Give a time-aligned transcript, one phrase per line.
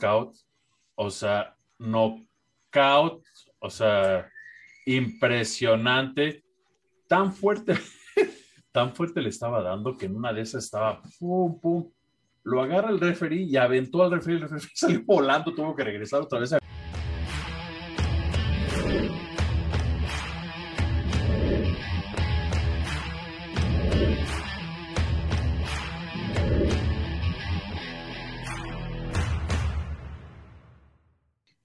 [0.00, 0.36] knockout,
[0.96, 3.22] o sea, knockout,
[3.58, 4.30] o sea,
[4.86, 6.44] impresionante,
[7.06, 7.74] tan fuerte,
[8.72, 11.90] tan fuerte le estaba dando que en una de esas estaba pum, pum,
[12.44, 16.22] lo agarra el referee y aventó al referee, el referee salió volando, tuvo que regresar
[16.22, 16.58] otra vez a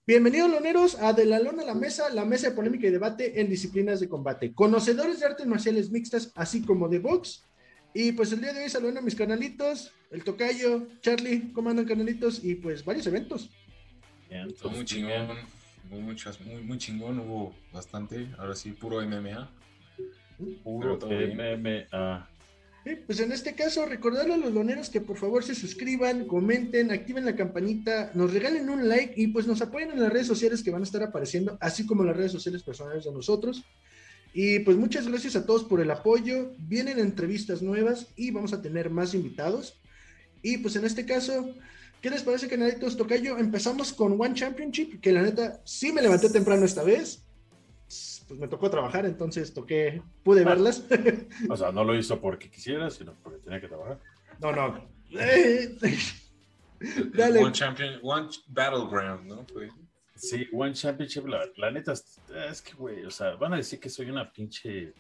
[0.08, 3.42] Bienvenidos, loneros, a De la Lona a la Mesa, la mesa de polémica y debate
[3.42, 4.54] en disciplinas de combate.
[4.54, 7.44] Conocedores de artes marciales mixtas, así como de box.
[7.92, 11.88] Y pues el día de hoy saludan a mis canalitos, el Tocayo, Charlie, ¿cómo andan
[11.88, 12.44] canalitos?
[12.44, 13.50] Y pues varios eventos.
[14.72, 15.28] muy chingón,
[15.90, 18.28] muy, muchas, muy, muy chingón, hubo bastante.
[18.38, 19.50] Ahora sí, puro MMA.
[20.64, 22.30] Puro MMA
[23.08, 27.26] pues en este caso, recordarle a los loneros que por favor se suscriban, comenten, activen
[27.26, 30.70] la campanita, nos regalen un like y pues nos apoyen en las redes sociales que
[30.70, 33.64] van a estar apareciendo, así como en las redes sociales personales de nosotros.
[34.36, 36.54] Y pues muchas gracias a todos por el apoyo.
[36.60, 39.80] Vienen entrevistas nuevas y vamos a tener más invitados.
[40.44, 41.56] Y pues en este caso,
[42.02, 43.40] ¿qué les parece, canaditos Tocayo?
[43.40, 47.25] Empezamos con One Championship, que la neta sí me levanté temprano esta vez
[48.28, 50.86] pues me tocó trabajar, entonces toqué, pude verlas.
[51.50, 54.00] o sea, no lo hizo porque quisiera, sino porque tenía que trabajar.
[54.40, 54.90] No, no.
[57.14, 57.40] Dale.
[57.40, 59.46] One Champion, One Battleground, ¿no?
[60.16, 64.10] Sí, One Championship, la, neta, es que, güey, o sea, van a decir que soy
[64.10, 64.94] una pinche,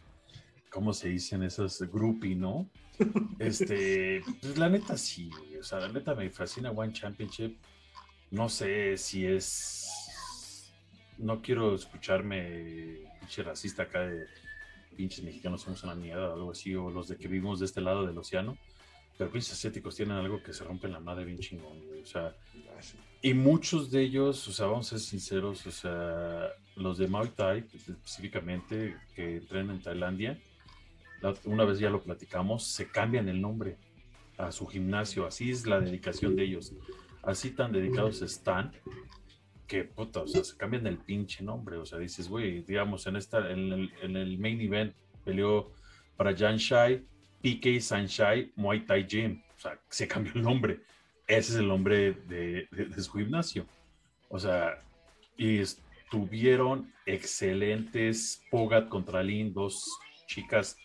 [0.69, 1.81] ¿cómo se dicen esas?
[1.81, 2.69] Groupie, ¿no?
[3.39, 7.57] Este, pues la neta sí, o sea, la neta me fascina One Championship.
[8.31, 10.04] No sé si es
[11.17, 14.25] no quiero escucharme pinche racista acá de
[14.95, 17.81] pinches mexicanos somos una mierda o algo así, o los de que vivimos de este
[17.81, 18.57] lado del océano,
[19.17, 22.35] pero pinches asiáticos tienen algo que se rompe en la madre bien chingón, o sea,
[23.21, 27.29] y muchos de ellos, o sea, vamos a ser sinceros, o sea, los de Muay
[27.29, 30.39] Thai específicamente que entrenan en Tailandia,
[31.45, 33.77] una vez ya lo platicamos, se cambian el nombre
[34.37, 36.73] a su gimnasio, así es la dedicación de ellos,
[37.23, 38.73] así tan dedicados están
[39.67, 43.15] que puta, o sea, se cambian el pinche nombre, o sea, dices, güey, digamos, en
[43.15, 44.93] esta, en el, en el main event
[45.23, 45.71] peleó
[46.15, 47.03] para Jan Shai,
[47.41, 50.81] PK Sanshai, Muay Thai Gym, o sea, se cambió el nombre,
[51.27, 52.67] ese es el nombre de,
[52.97, 53.65] su gimnasio,
[54.29, 54.81] o sea,
[55.37, 60.77] y estuvieron excelentes, Pogat contra Lin, dos chicas,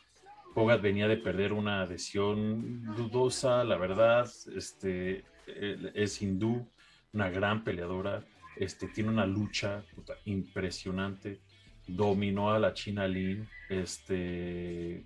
[0.55, 6.67] Pogat venía de perder una adhesión dudosa, la verdad, este, eh, es hindú,
[7.13, 8.25] una gran peleadora,
[8.57, 9.85] este, tiene una lucha
[10.25, 11.41] impresionante.
[11.87, 15.05] Dominó a la China Lin, este,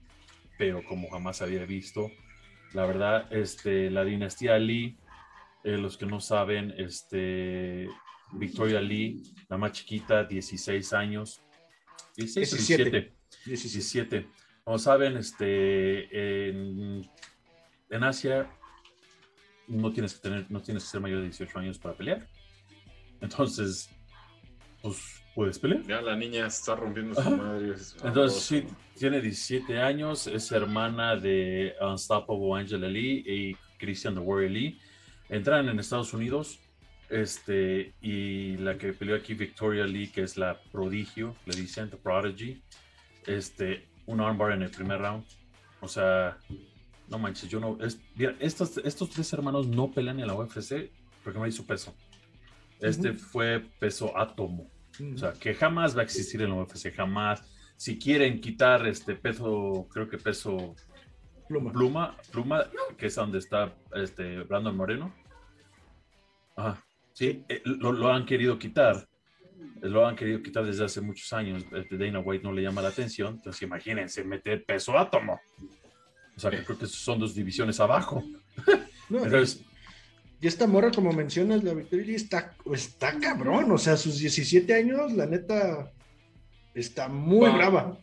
[0.59, 2.11] pero como jamás había visto.
[2.73, 4.99] La verdad, este, la dinastía Lee,
[5.63, 7.89] eh, los que no saben, este,
[8.33, 11.41] Victoria Lee, la más chiquita, 16 años.
[12.17, 13.13] 17.
[13.47, 14.27] 17.
[14.65, 17.09] Como saben, este, en,
[17.91, 18.51] en Asia
[19.69, 22.29] no tienes que tener, no tienes que ser mayor de 18 años para pelear.
[23.21, 23.91] Entonces,
[24.83, 25.83] pues puedes pelear.
[25.87, 27.75] Ya la niña está rompiendo su madre.
[28.05, 28.65] Entonces, sí,
[28.97, 34.79] tiene 17 años, es hermana de Unstoppable Angela Lee y Christian the Warrior Lee.
[35.29, 36.61] Entran en Estados Unidos,
[37.09, 41.97] este, y la que peleó aquí, Victoria Lee, que es la prodigio, le dicen, The
[41.97, 42.63] Prodigy,
[43.27, 45.25] este, un armbar en el primer round.
[45.81, 46.39] O sea,
[47.09, 47.79] no manches, yo no.
[47.81, 48.01] Es,
[48.41, 50.91] estos, estos tres hermanos no pelean en la UFC
[51.23, 51.95] porque no hay su peso.
[52.81, 54.71] Este fue peso átomo.
[55.15, 57.43] O sea, que jamás va a existir en la UFC, jamás.
[57.77, 60.75] Si quieren quitar este peso, creo que peso
[61.49, 65.15] pluma, pluma, pluma que es donde está este Brandon Moreno.
[66.57, 69.09] Ajá, sí, eh, lo, han querido quitar.
[69.81, 71.65] Lo han querido quitar desde hace muchos años.
[71.73, 73.35] Este Dana White no le llama la atención.
[73.35, 75.41] Entonces, imagínense meter peso átomo.
[76.37, 78.23] O sea, que creo que son dos divisiones abajo.
[79.11, 79.65] Entonces,
[80.45, 83.73] y esta morra, como mencionas, la Victoria está, está cabrón.
[83.73, 85.91] O sea, sus 17 años, la neta,
[86.75, 87.97] está muy brava.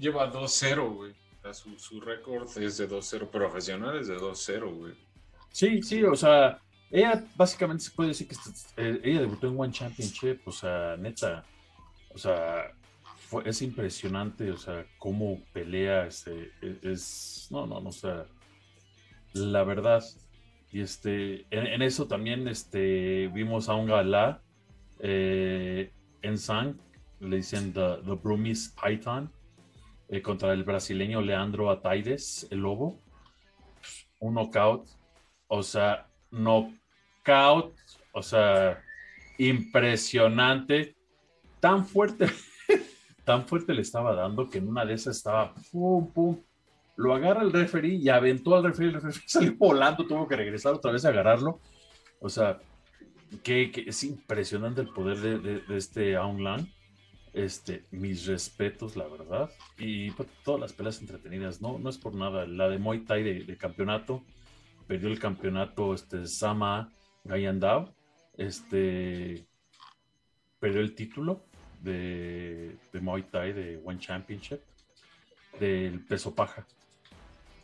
[0.00, 1.14] Lleva 2-0, güey.
[1.52, 4.94] su, su récord es de 2-0 profesional, es de 2-0, güey.
[5.50, 6.58] Sí, sí, o sea,
[6.90, 8.36] ella básicamente se puede decir que
[8.78, 11.44] eh, ella debutó en One Championship, o sea, neta,
[12.14, 12.72] o sea,
[13.28, 18.24] fue, es impresionante, o sea, cómo pelea, este, es, no, no, no, o sea,
[19.34, 20.02] la verdad,
[20.72, 24.40] y este, en, eso también este, vimos a un galá
[25.00, 25.92] eh,
[26.22, 26.80] en San,
[27.20, 28.16] le dicen The, the
[28.82, 29.30] Python,
[30.08, 32.98] eh, contra el brasileño Leandro Ataides, el lobo.
[34.20, 34.88] Un knockout,
[35.48, 37.74] o sea, knockout,
[38.12, 38.82] o sea,
[39.38, 40.96] impresionante,
[41.60, 42.26] tan fuerte,
[43.24, 46.40] tan fuerte le estaba dando que en una de esas estaba pum, pum.
[46.96, 50.74] Lo agarra el referee y aventó al referee, el referee salió volando, tuvo que regresar
[50.74, 51.60] otra vez a agarrarlo.
[52.20, 52.60] O sea,
[53.42, 56.66] que, es impresionante el poder de, este Aung Lang.
[57.32, 59.50] Este, mis respetos, la verdad.
[59.78, 62.46] Y pues, todas las peleas entretenidas, no, no es por nada.
[62.46, 64.22] La de Muay Thai de, campeonato,
[64.86, 66.92] perdió el campeonato este, Sama
[67.24, 67.94] Gayandao,
[68.36, 69.46] este,
[70.60, 71.42] perdió el título
[71.80, 74.60] de, de Muay Thai de One Championship
[75.58, 76.66] del peso paja.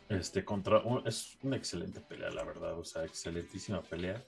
[0.09, 4.23] Este, contra, es una excelente pelea, la verdad, o sea, excelentísima pelea.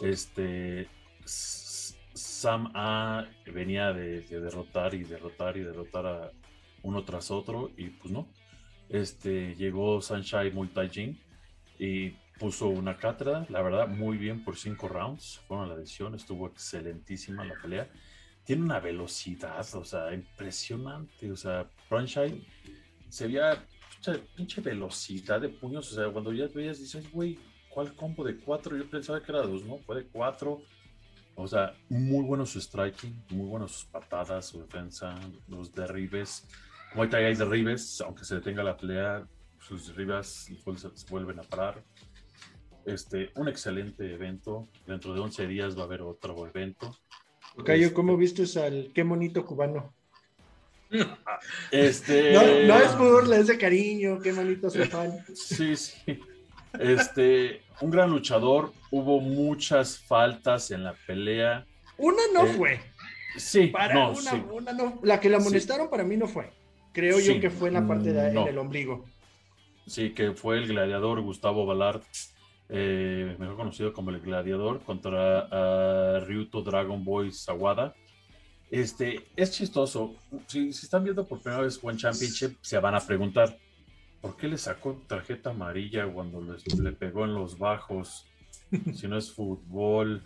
[0.00, 0.88] Este,
[1.24, 6.30] Sam A venía de, derrotar y derrotar y derrotar a
[6.82, 8.28] uno tras otro y pues no.
[8.88, 11.20] Este, llegó Sunshine Multajin
[11.80, 15.40] y puso una cátedra, la verdad, muy bien por cinco rounds.
[15.48, 17.90] Fueron la decisión, estuvo excelentísima la pelea.
[18.44, 21.30] Tiene una velocidad, o sea, impresionante.
[21.32, 22.46] O sea, Sunshine
[23.08, 23.66] se veía
[24.36, 25.92] pinche velocidad de puños.
[25.92, 27.38] O sea, cuando ya veías, dices, güey,
[27.70, 28.76] ¿cuál combo de cuatro?
[28.76, 29.78] Yo pensaba que era dos, ¿no?
[29.78, 30.62] Fue de cuatro.
[31.34, 35.14] O sea, muy bueno su striking, muy bueno sus patadas, su defensa,
[35.46, 36.48] los derribes.
[36.94, 39.26] Muay Thai hay derribes, aunque se detenga la pelea,
[39.60, 41.84] sus derribes se vuelven a parar.
[42.84, 44.68] Este, un excelente evento.
[44.86, 46.96] Dentro de 11 días va a haber otro evento.
[47.64, 49.94] Cayo, este, ¿cómo viste al qué monito cubano?
[51.70, 52.32] Este...
[52.32, 55.12] No, no es burla, es de cariño, qué monito se fan.
[55.34, 56.18] Sí, sí.
[56.78, 61.66] Este, un gran luchador, hubo muchas faltas en la pelea.
[61.96, 62.80] Una no eh, fue.
[63.36, 65.00] Sí, para no, una, no.
[65.02, 66.50] La que la amonestaron para mí no fue.
[66.92, 69.04] Creo yo que fue en la parte de, en el ombligo.
[69.86, 72.02] Sí, que fue el gladiador Gustavo Ballard,
[72.68, 77.94] eh, mejor conocido como el gladiador, contra Ryuto Dragon Boy Sawada.
[78.70, 80.14] Este, es chistoso.
[80.46, 83.56] Si, están viendo por primera vez One Championship, se van a preguntar,
[84.20, 88.26] ¿por qué le sacó tarjeta amarilla cuando le, pegó en los bajos?
[88.94, 90.22] si no es fútbol.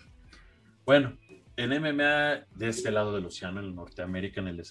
[0.85, 1.17] Bueno,
[1.57, 4.63] en MMA, de este lado del océano, en Norteamérica, en el,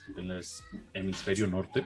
[0.94, 1.86] hemisferio norte,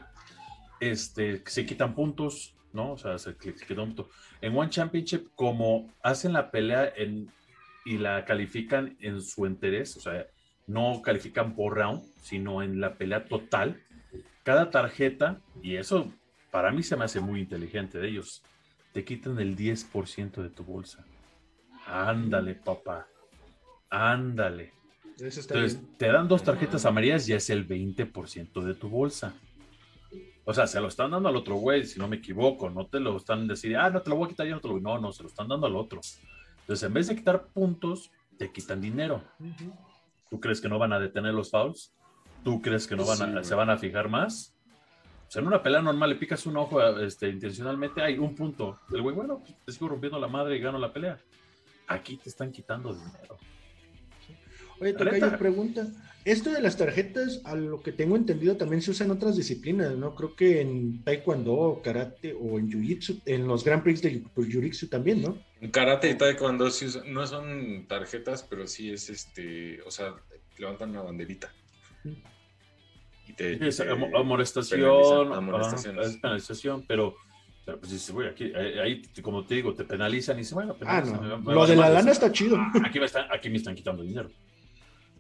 [0.80, 2.94] este, se quitan puntos, ¿no?
[2.94, 4.10] O sea, se, queda un punto.
[4.42, 7.30] En One Championship, como hacen la pelea en,
[7.86, 10.26] y la califican en su interés, o sea,
[10.68, 13.82] no califican por round, sino en la pelea total,
[14.44, 16.12] cada tarjeta, y eso
[16.52, 18.44] para mí se me hace muy inteligente de ellos.
[18.94, 21.06] Te quitan el 10% de tu bolsa.
[21.86, 23.08] Ándale, papá.
[23.90, 24.74] Ándale.
[25.20, 25.48] Entonces,
[25.98, 29.34] te dan dos tarjetas amarillas y es el 20% de tu bolsa.
[30.44, 32.70] O sea, se lo están dando al otro güey, si no me equivoco.
[32.70, 34.68] No te lo están diciendo, ah, no te lo voy a quitar, yo no te
[34.68, 34.84] lo voy.
[34.84, 36.02] No, no, se lo están dando al otro.
[36.62, 39.24] Entonces, en vez de quitar puntos, te quitan dinero.
[40.30, 41.94] ¿Tú crees que no van a detener los fouls?
[42.44, 44.56] ¿Tú crees que no van a, se van a fijar más?
[45.28, 48.80] O sea, en una pelea normal le picas un ojo este, intencionalmente, hay un punto.
[48.94, 51.18] El güey, bueno, pues, te sigo rompiendo la madre y gano la pelea.
[51.88, 53.38] Aquí te están quitando dinero.
[54.80, 55.88] Oye, Tocayo, pregunta.
[56.26, 59.96] Esto de las tarjetas, a lo que tengo entendido, también se usa en otras disciplinas,
[59.96, 60.16] ¿no?
[60.16, 65.22] Creo que en Taekwondo, Karate o en Jiu-Jitsu, en los Grand Prix de Jiu-Jitsu también,
[65.22, 65.38] ¿no?
[65.62, 70.16] En Karate y Taekwondo sí no son tarjetas, pero sí es este, o sea,
[70.58, 71.54] levantan una banderita.
[73.28, 75.32] Y te, es amonestación,
[76.02, 77.16] es penalización, pero,
[77.66, 81.02] pero pues dices, güey, aquí, ahí, como te digo, te penalizan y dices, bueno, ah,
[81.02, 81.54] no.
[81.54, 82.58] lo de la lana está chido.
[82.84, 84.32] Aquí me, están, aquí me están quitando dinero.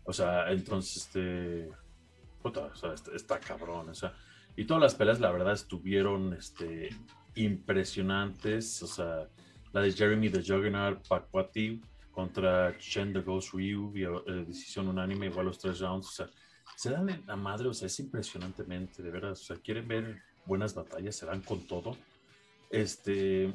[0.05, 1.69] O sea, entonces, este,
[2.41, 4.13] puta, o sea, está, cabrón, o sea,
[4.55, 6.89] y todas las peleas, la verdad, estuvieron, este,
[7.35, 9.27] impresionantes, o sea,
[9.73, 11.81] la de Jeremy the Juggernaut Pakwati
[12.11, 16.29] contra Chen the Ghost Ryu, eh, decisión unánime, igual los tres rounds, o sea,
[16.75, 20.73] se dan la madre, o sea, es impresionantemente, de verdad, o sea, quieren ver buenas
[20.73, 21.97] batallas, se dan con todo.
[22.69, 23.53] Este,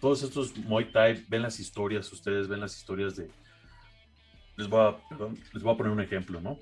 [0.00, 3.30] todos estos Muay Thai, ven las historias, ustedes ven las historias de,
[4.56, 4.96] les voy a,
[5.52, 6.58] les voy a poner un ejemplo, ¿no?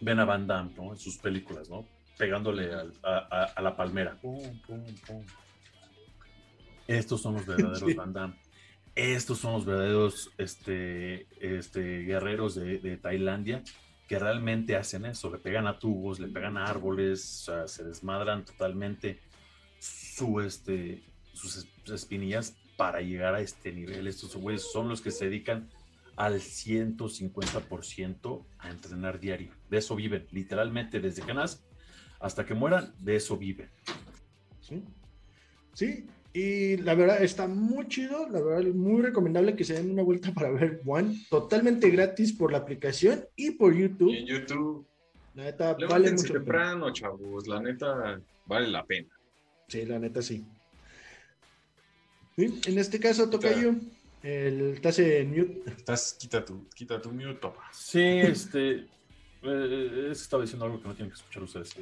[0.00, 0.92] Ven a Van Damme, ¿no?
[0.92, 1.86] En sus películas, ¿no?
[2.18, 2.70] Pegándole
[3.02, 4.18] a, a, la palmera.
[4.20, 5.24] Pum, pum, pum.
[6.86, 8.34] Estos son los verdaderos Van Damme.
[8.94, 13.62] Estos son los verdaderos este, este, guerreros de, Tailandia
[14.06, 15.30] que realmente hacen eso.
[15.30, 19.18] Le pegan a tubos, le pegan a árboles, se desmadran totalmente
[19.80, 24.06] su, este, sus espinillas para llegar a este nivel.
[24.06, 25.68] Estos güeyes son los que se dedican
[26.16, 29.52] al 150% a entrenar diario.
[29.70, 31.60] De eso viven, literalmente, desde que nacen
[32.20, 33.68] hasta que mueran, de eso viven.
[34.60, 34.82] Sí.
[35.74, 40.02] Sí, Y la verdad está muy chido, la verdad muy recomendable que se den una
[40.02, 44.10] vuelta para ver One, totalmente gratis por la aplicación y por YouTube.
[44.10, 44.86] Y en YouTube.
[45.34, 46.44] La neta vale Levántense mucho la pena.
[46.44, 47.46] temprano, chavos.
[47.46, 49.08] La neta vale la pena.
[49.68, 50.44] Sí, la neta sí.
[52.36, 53.74] Sí, En este caso, Tocayo,
[54.24, 55.62] el tase en mute.
[55.66, 57.68] Estás, quita tu, quita tu mute, papá.
[57.72, 58.88] Sí, este.
[59.42, 61.76] eh, es que estaba diciendo algo que no tienen que escuchar ustedes.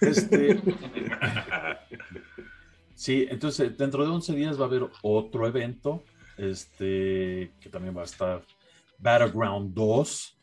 [0.00, 0.60] Este.
[2.96, 6.02] sí, entonces dentro de 11 días va a haber otro evento.
[6.36, 7.52] Este.
[7.60, 8.44] Que también va a estar
[8.98, 10.38] Battleground 2.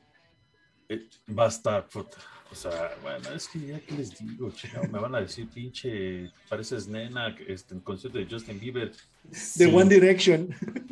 [0.88, 1.90] Eh, va a estar.
[1.90, 2.18] puta,
[2.52, 6.32] o sea, bueno, es que ya que les digo, chingado, me van a decir, pinche,
[6.50, 8.92] pareces nena, este, en concierto de Justin Bieber.
[9.24, 9.66] De Sí.
[9.66, 10.50] One Direction.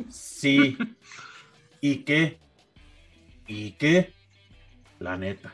[0.08, 0.76] Sí.
[1.80, 2.38] ¿Y qué?
[3.46, 4.12] ¿Y qué?
[4.98, 5.52] La neta.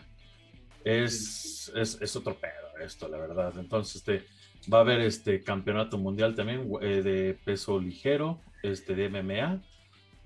[0.85, 3.55] Es, es, es otro pedo esto, la verdad.
[3.59, 4.27] Entonces, este,
[4.73, 9.63] va a haber este campeonato mundial también eh, de peso ligero, este de MMA.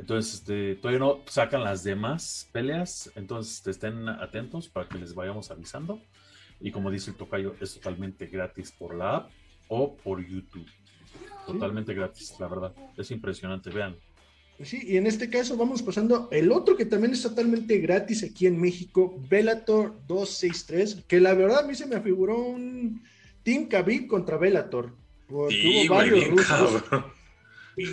[0.01, 3.13] Entonces, este, todavía no sacan las demás peleas.
[3.17, 6.01] Entonces, este, estén atentos para que les vayamos avisando.
[6.59, 9.31] Y como dice el tocayo, es totalmente gratis por la app
[9.69, 10.67] o por YouTube.
[11.47, 12.75] Totalmente gratis, la verdad.
[12.97, 13.97] Es impresionante, vean.
[14.63, 18.47] Sí, y en este caso vamos pasando el otro que también es totalmente gratis aquí
[18.47, 23.03] en México, Bellator 263, que la verdad a mí se me afiguró un
[23.43, 24.93] Team Khabib contra Bellator.
[25.27, 26.83] porque Sí, hubo varios bien rusos.
[26.83, 27.05] cabrón.
[27.77, 27.87] Y,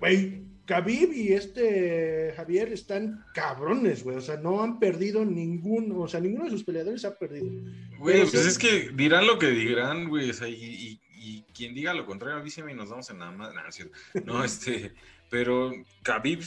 [0.00, 4.16] güey, Khabib y este Javier están cabrones, güey.
[4.16, 7.46] O sea, no han perdido ningún, o sea, ninguno de sus peleadores ha perdido.
[7.98, 10.30] Güey, pues es que dirán lo que dirán, güey.
[10.30, 13.32] O sea, y, y- y quien diga lo contrario, avíseme y nos vamos en nada
[13.32, 13.52] más.
[14.24, 14.92] No, este.
[15.28, 15.72] Pero
[16.02, 16.40] Khabib,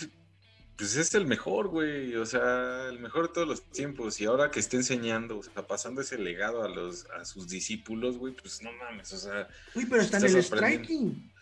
[0.77, 2.15] pues es el mejor, güey.
[2.15, 4.19] O sea, el mejor de todos los tiempos.
[4.21, 8.17] Y ahora que está enseñando, o sea, pasando ese legado a los a sus discípulos,
[8.17, 9.11] güey, pues no mames.
[9.13, 11.32] O sea, Uy, pero está en el striking.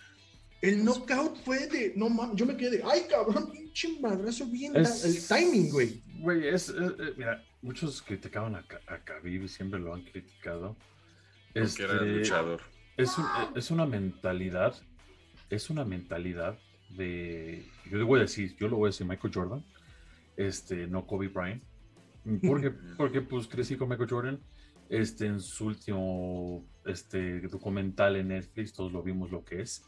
[0.62, 4.76] El knockout fue de, no mames, yo me quedé de, ay cabrón, pinche madrazo bien,
[4.76, 6.04] Es- el timing, güey.
[6.20, 10.76] Güey, es, es- eh, mira, muchos criticaban a, a Khabib y siempre lo han criticado.
[11.54, 12.62] porque era Este, luchador.
[12.98, 13.26] es, un-
[13.58, 14.76] es una mentalidad,
[15.50, 16.58] es una mentalidad
[16.90, 19.66] de, yo le voy a decir, yo lo voy a decir Michael Jordan,
[20.38, 21.64] este, no Kobe Bryant,
[22.48, 24.40] porque, porque pues crecí con Michael Jordan,
[24.90, 29.84] este, en su último, este, documental en Netflix, todos lo vimos lo que es,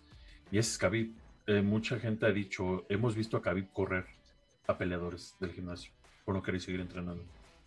[0.54, 1.16] y ese es Khabib.
[1.48, 4.06] Eh, mucha gente ha dicho, hemos visto a Khabib correr
[4.68, 5.92] a peleadores del gimnasio
[6.24, 7.24] por no querer seguir entrenando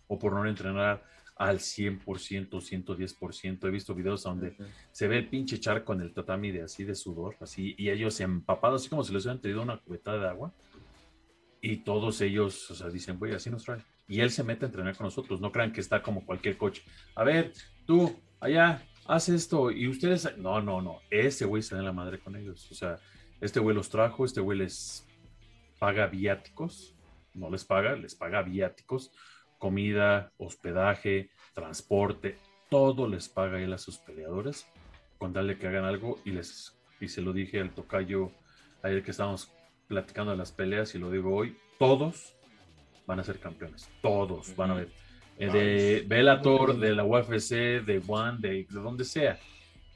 [0.07, 1.03] o por no entrenar
[1.35, 3.67] al 100%, 110%.
[3.67, 4.55] He visto videos donde
[4.93, 8.21] se ve el pinche charco en el tatami de así de sudor, así, y ellos
[8.21, 10.53] empapados, así como si les hubieran traído una cubeta de agua.
[11.59, 13.83] Y todos ellos, o sea, dicen, güey, así nos trae.
[14.07, 15.41] Y él se mete a entrenar con nosotros.
[15.41, 16.79] No crean que está como cualquier coach.
[17.15, 17.51] A ver,
[17.85, 19.71] tú, allá, haz esto.
[19.71, 20.99] Y ustedes, no, no, no.
[21.09, 22.69] Ese güey se da la madre con ellos.
[22.71, 22.97] O sea,
[23.41, 25.07] este güey los trajo, este güey les
[25.79, 26.95] paga viáticos.
[27.33, 29.11] No les paga, les paga viáticos.
[29.57, 32.37] Comida, hospedaje, transporte,
[32.69, 34.67] todo les paga él a sus peleadores
[35.17, 38.31] con darle que hagan algo y les y se lo dije al tocayo
[38.83, 39.51] ayer que estábamos
[39.87, 42.35] platicando de las peleas y lo digo hoy, todos
[43.05, 44.91] van a ser campeones, todos van a ver
[45.37, 49.39] eh, de Bellator, de la UFC, de One, de, de donde sea,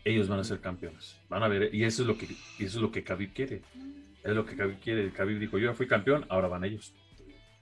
[0.03, 2.75] ellos van a ser campeones, van a ver y eso es lo que eso es
[2.75, 3.61] lo que Khabib quiere,
[4.23, 6.93] es lo que Khabib quiere, Khabib dijo yo ya fui campeón, ahora van ellos.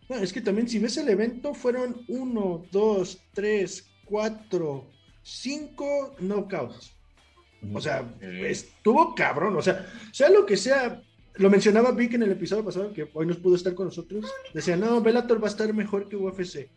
[0.10, 4.90] No, es que también si ves el evento, fueron uno, dos, tres, cuatro,
[5.22, 6.96] cinco knockouts.
[7.74, 9.56] O sea, estuvo cabrón.
[9.56, 11.02] O sea, sea lo que sea,
[11.36, 14.26] lo mencionaba Vic en el episodio pasado, que hoy nos pudo estar con nosotros.
[14.54, 16.70] Decía, no, Bellator va a estar mejor que UFC.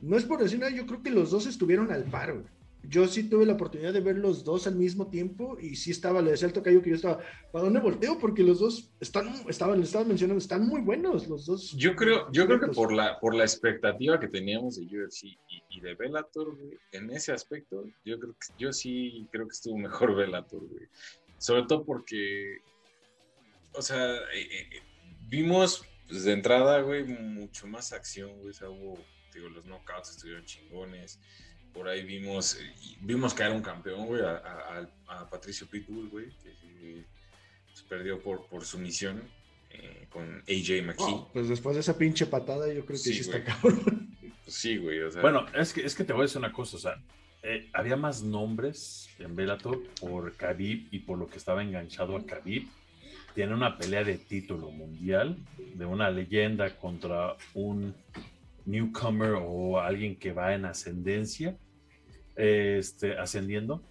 [0.00, 2.46] No es por decir nada, yo creo que los dos estuvieron al par, güey.
[2.82, 6.22] Yo sí tuve la oportunidad de ver los dos al mismo tiempo y sí estaba,
[6.22, 7.18] le decía al tocayo que yo estaba,
[7.52, 8.18] ¿para dónde volteo?
[8.18, 11.72] Porque los dos están, estaban, le estaba mencionando, están muy buenos los dos.
[11.76, 15.38] Yo creo, yo creo que por la, por la expectativa que teníamos de UFC y,
[15.68, 19.76] y de Bellator, güey, en ese aspecto, yo creo que yo sí creo que estuvo
[19.76, 20.86] mejor Bellator, güey.
[21.36, 22.58] Sobre todo porque,
[23.74, 24.82] o sea, eh, eh,
[25.28, 28.50] vimos pues, de entrada, güey, mucho más acción, güey.
[28.50, 28.98] O sea, hubo,
[29.38, 31.18] digo, los knockouts estuvieron chingones.
[31.72, 34.36] Por ahí vimos, eh, vimos caer un campeón, güey, a,
[35.08, 37.04] a- a Patricio Pitbull, güey, que sí,
[37.68, 39.22] pues, perdió por, por sumisión
[39.70, 41.26] eh, con AJ McKee.
[41.32, 44.16] Pues después de esa pinche patada, yo creo que sí, Sí, está cabrón.
[44.44, 45.22] Pues sí, güey, o sea.
[45.22, 47.00] Bueno, es que, es que te voy a decir una cosa, o sea,
[47.44, 52.26] eh, había más nombres en Bellator por Khabib y por lo que estaba enganchado a
[52.26, 52.66] Khabib.
[53.34, 57.94] Tiene una pelea de título mundial de una leyenda contra un
[58.66, 61.56] newcomer o alguien que va en ascendencia,
[62.36, 63.82] este, ascendiendo.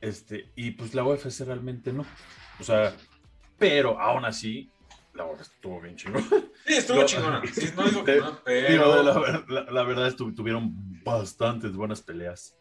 [0.00, 2.04] Este, y pues la UFC realmente no.
[2.60, 2.94] O sea,
[3.58, 4.70] pero aún así,
[5.14, 6.22] la verdad estuvo bien chingón.
[6.66, 7.06] Sí, estuvo No.
[7.06, 7.42] chingona.
[7.52, 9.02] Sí, no digo que no, Digo, pero.
[9.02, 12.56] la, ver- la- la verdad tuvieron bastantes buenas peleas.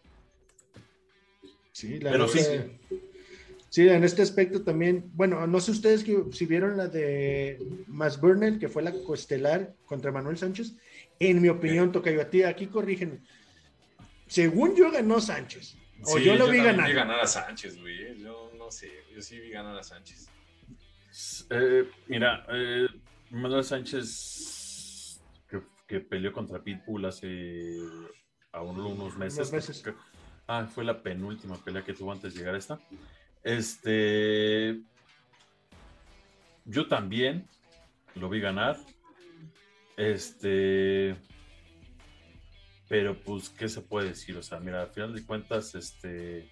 [1.71, 2.99] Sí, la Pero neta- sí.
[3.69, 8.21] Sí, en este aspecto también, bueno, no sé ustedes que, si vieron la de Mass
[8.21, 10.77] Burnell, que fue la coestelar contra Manuel Sánchez.
[11.19, 13.19] En mi opinión, Tocayo, a ti, aquí corrígenme.
[14.27, 15.77] Según yo ganó Sánchez.
[16.03, 16.87] O Sí, yo lo vi ganar.
[16.89, 18.17] vi ganar a Sánchez, güey.
[18.19, 18.91] Yo no sé.
[19.13, 20.29] Yo sí vi ganar a Sánchez.
[21.49, 22.87] Eh, mira, eh,
[23.31, 27.77] Manuel Sánchez, que, que peleó contra Pitbull hace
[28.51, 29.39] aún unos meses.
[29.39, 29.81] Unos meses.
[29.81, 29.93] que-
[30.47, 32.79] ah, fue la penúltima pelea que tuvo antes de llegar a esta.
[33.43, 34.81] Este.
[36.65, 37.47] Yo también
[38.15, 38.77] lo vi ganar.
[39.97, 41.15] Este.
[42.87, 44.37] Pero, pues, ¿qué se puede decir?
[44.37, 46.49] O sea, mira, al final de cuentas, este.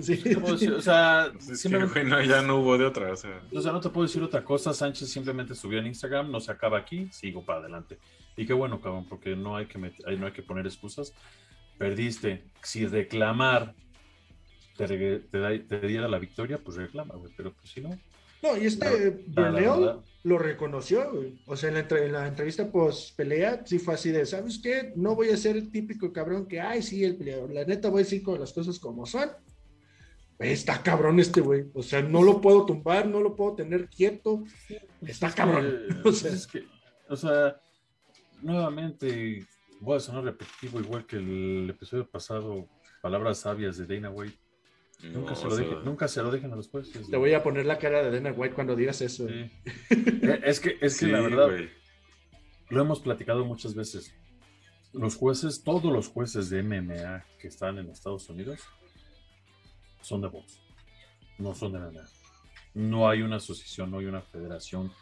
[0.00, 0.16] Sí.
[0.22, 0.72] ¿qué puedo decir?
[0.72, 3.12] O sea, Pues simplemente- ya no hubo de otra.
[3.12, 4.72] O sea, O sea, no te puedo decir otra cosa.
[4.72, 7.98] Sánchez simplemente subió en Instagram, no se acaba aquí, sigo para adelante.
[8.36, 11.12] Y qué bueno, cabrón, porque no hay que, met- no hay que poner excusas.
[11.78, 12.44] Perdiste.
[12.62, 13.74] Si reclamar
[14.76, 17.32] te, reg- te da- te diera la victoria, pues reclama, güey.
[17.36, 17.90] Pero pues si no.
[18.42, 20.00] No, y este verdad.
[20.22, 21.40] lo reconoció, güey.
[21.46, 24.60] O sea, en la, entre- en la entrevista post pelea, sí fue así de, ¿sabes
[24.62, 24.92] qué?
[24.96, 27.50] No voy a ser el típico cabrón que, ay, sí, el peleador.
[27.52, 29.28] La neta voy a decir con las cosas como son.
[30.38, 31.64] Está cabrón este güey.
[31.74, 34.44] O sea, no lo puedo tumbar, no lo puedo tener quieto.
[35.04, 35.66] Está cabrón.
[36.04, 36.64] O sea, es que,
[37.08, 37.60] o sea,
[38.40, 39.44] nuevamente
[39.80, 42.68] voy a sonar repetitivo, igual que el episodio pasado,
[43.02, 44.38] palabras sabias de Dana White.
[45.02, 47.08] Nunca, no, se, lo nunca se lo dejen a los jueces.
[47.08, 49.28] te voy a poner la cara de Dana White cuando digas eso.
[49.28, 49.50] Sí.
[50.20, 51.50] Eh, Es que, es que sí, la verdad,
[52.68, 54.14] lo hemos platicado muchas veces.
[54.92, 58.60] Los jueces, todos los jueces de MMA que están en Estados Unidos
[60.00, 60.60] son de box,
[61.38, 62.04] no son de MMA.
[62.74, 64.92] No hay una asociación, no hay una federación,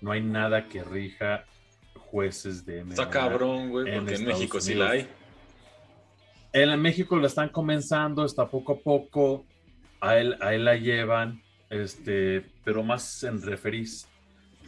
[0.00, 1.44] no hay nada que rija
[1.94, 2.90] jueces de MMA.
[2.90, 5.08] Está cabrón, güey, porque en, México sí la hay.
[6.52, 9.44] En México la están comenzando, está poco a poco,
[10.00, 14.08] a él, a él la llevan, este, pero más en referís,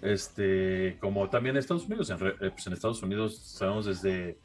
[0.02, 4.38] este, como también en Estados Unidos, en, eh, pues en Estados Unidos sabemos desde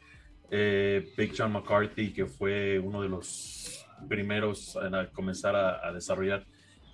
[0.50, 5.92] eh, Big John McCarthy, que fue uno de los primeros en a comenzar a, a
[5.92, 6.46] desarrollar,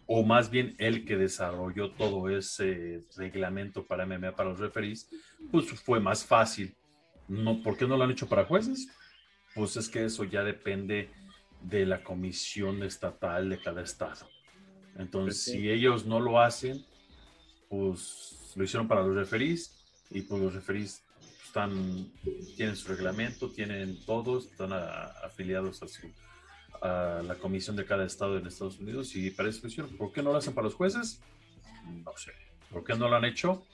[0.08, 5.08] o más bien él que desarrolló todo ese reglamento para MMA para los referees,
[5.52, 6.76] pues fue más fácil.
[7.28, 8.90] No, ¿Por qué no lo han hecho para jueces?
[9.56, 11.10] Pues es que eso ya depende
[11.62, 14.28] de la comisión estatal de cada estado.
[14.98, 15.52] Entonces, Pues sí.
[15.62, 16.86] si ellos no lo hacen,
[17.70, 19.78] pues lo hicieron para los referís
[20.10, 21.04] y pues los referís
[21.46, 22.12] están,
[22.56, 26.12] tienen su reglamento, tienen todos, están a- afiliados a, su,
[26.82, 29.98] a la comisión de cada estado en Estados Unidos y para eso lo hicieron.
[29.98, 31.22] ¿Por qué no lo hacen para los jueces?
[32.06, 32.32] No sé.
[32.70, 33.66] ¿Por qué no lo han hecho?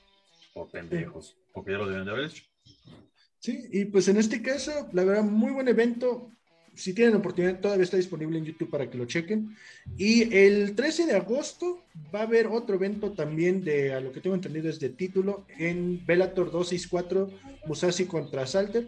[0.54, 2.44] Por pendejos, porque ya lo deben de haber hecho.
[3.39, 6.32] Sí, y pues en este caso, la verdad, muy buen evento.
[6.73, 9.56] Si tienen oportunidad, todavía está disponible en YouTube para que lo chequen.
[9.97, 14.21] Y el 13 de agosto va a haber otro evento también de, a lo que
[14.21, 17.32] tengo entendido, es de título en Bellator 264,
[17.65, 18.88] Musashi contra Salter.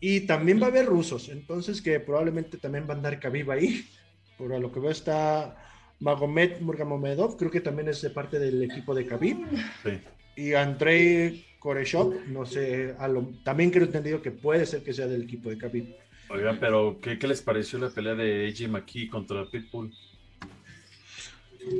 [0.00, 3.84] Y también va a haber rusos, entonces que probablemente también va a andar Khabib ahí.
[4.38, 5.56] Por a lo que veo está
[6.00, 9.36] Magomed Murgamomedov, creo que también es de parte del equipo de Khabib
[9.82, 10.00] Sí.
[10.36, 15.06] y Andrei Koreshov, no sé, a lo- también creo entendido que puede ser que sea
[15.06, 15.94] del equipo de Khabib.
[16.28, 19.94] Oigan, pero ¿qué, qué les pareció la pelea de AJ McKee contra Pitbull?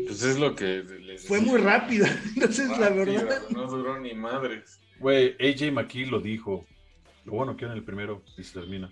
[0.06, 3.42] Pues es lo que les Fue muy rápida, entonces la verdad.
[3.50, 4.78] No duró ni madres.
[5.00, 6.64] Güey, AJ McKee lo dijo.
[7.24, 8.88] Lo bueno que en el primero y se termina.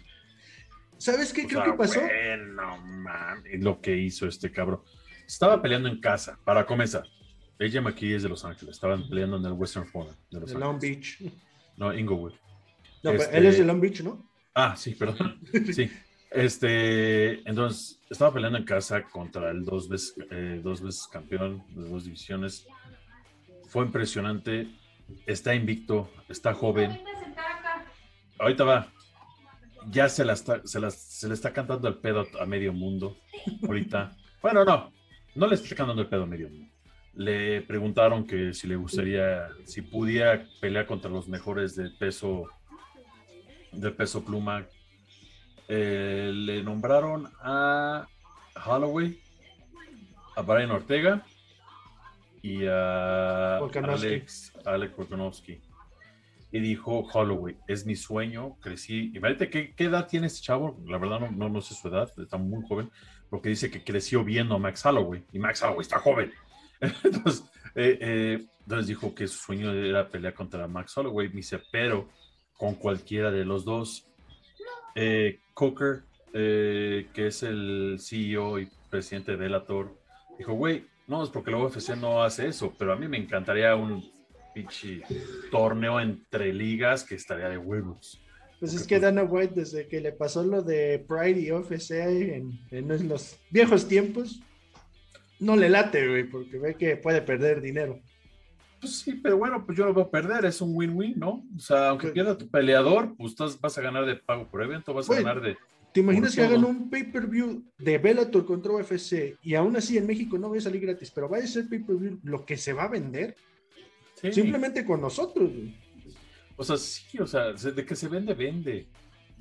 [0.98, 2.00] ¿Sabes qué O creo sea, que pasó?
[2.00, 4.81] Bueno, man, lo que hizo este cabrón.
[5.24, 7.05] Estaba peleando en casa, para comenzar.
[7.60, 8.74] AJ McKee es de Los Ángeles.
[8.76, 10.80] Estaban peleando en el Western Forum de Los De Long.
[10.80, 11.18] Beach.
[11.76, 12.32] No, Inglewood.
[13.02, 14.28] No, pero Este- él es de Long Beach, ¿no?
[14.54, 15.38] Ah, sí, perdón.
[15.72, 15.90] Sí.
[16.30, 21.88] Este, entonces, estaba peleando en casa contra el dos veces, eh, dos veces campeón de
[21.88, 22.66] dos divisiones.
[23.68, 24.68] Fue impresionante.
[25.26, 27.00] Está invicto, está joven.
[28.38, 28.92] Ahorita va.
[29.90, 33.16] Ya se, la está, se, la- se le está cantando el pedo a medio mundo.
[33.66, 34.16] Ahorita.
[34.40, 34.92] Bueno, no.
[35.34, 36.72] No le está cantando el pedo a medio mundo.
[37.14, 42.48] Le preguntaron que si le gustaría, si pudiera pelear contra los mejores del peso,
[43.72, 44.66] del peso pluma.
[45.68, 48.06] Eh, le nombraron a
[48.66, 49.20] Holloway,
[50.36, 51.24] a Brian Ortega
[52.42, 54.06] y a Volkanovski.
[54.06, 55.60] Alex, Alex Volkanovski.
[56.52, 59.12] Y dijo Holloway, es mi sueño, crecí.
[59.14, 62.10] Imagínate qué, qué edad tiene este chavo, la verdad no, no, no sé su edad,
[62.18, 62.90] está muy joven,
[63.28, 66.32] porque dice que creció viendo a Max Holloway y Max Holloway está joven.
[67.04, 71.28] Entonces, eh, eh, entonces dijo que su sueño era pelear contra Max Holloway.
[71.28, 72.08] Me dice, pero
[72.56, 74.06] con cualquiera de los dos.
[74.94, 79.96] Eh, Coker, eh, que es el CEO y presidente de Bellator,
[80.38, 83.74] dijo, güey, no, es porque la UFC no hace eso, pero a mí me encantaría
[83.74, 84.08] un
[84.54, 85.02] pinche
[85.50, 88.20] torneo entre ligas que estaría de huevos.
[88.58, 92.60] Pues es que Dana White, desde que le pasó lo de Pride y UFC en,
[92.70, 94.42] en los viejos tiempos,
[95.40, 98.00] no le late, güey, porque ve que puede perder dinero.
[98.81, 101.44] Pues sí, pero bueno, pues yo lo voy a perder, es un win-win, ¿no?
[101.55, 104.94] O sea, aunque pierda tu peleador, pues estás- vas a ganar de pago por evento,
[104.94, 105.57] vas a ganar de...
[105.92, 110.38] ¿Te imaginas que hagan un pay-per-view de Bellator contra UFC y aún así en México
[110.38, 112.88] no va a salir gratis, pero va a ser pay-per-view lo que se va a
[112.88, 113.35] vender
[114.14, 114.33] Sí.
[114.33, 115.50] simplemente con nosotros?
[115.50, 115.74] güey.
[116.57, 118.87] O sea, sí, o sea, se- de que se vende, vende.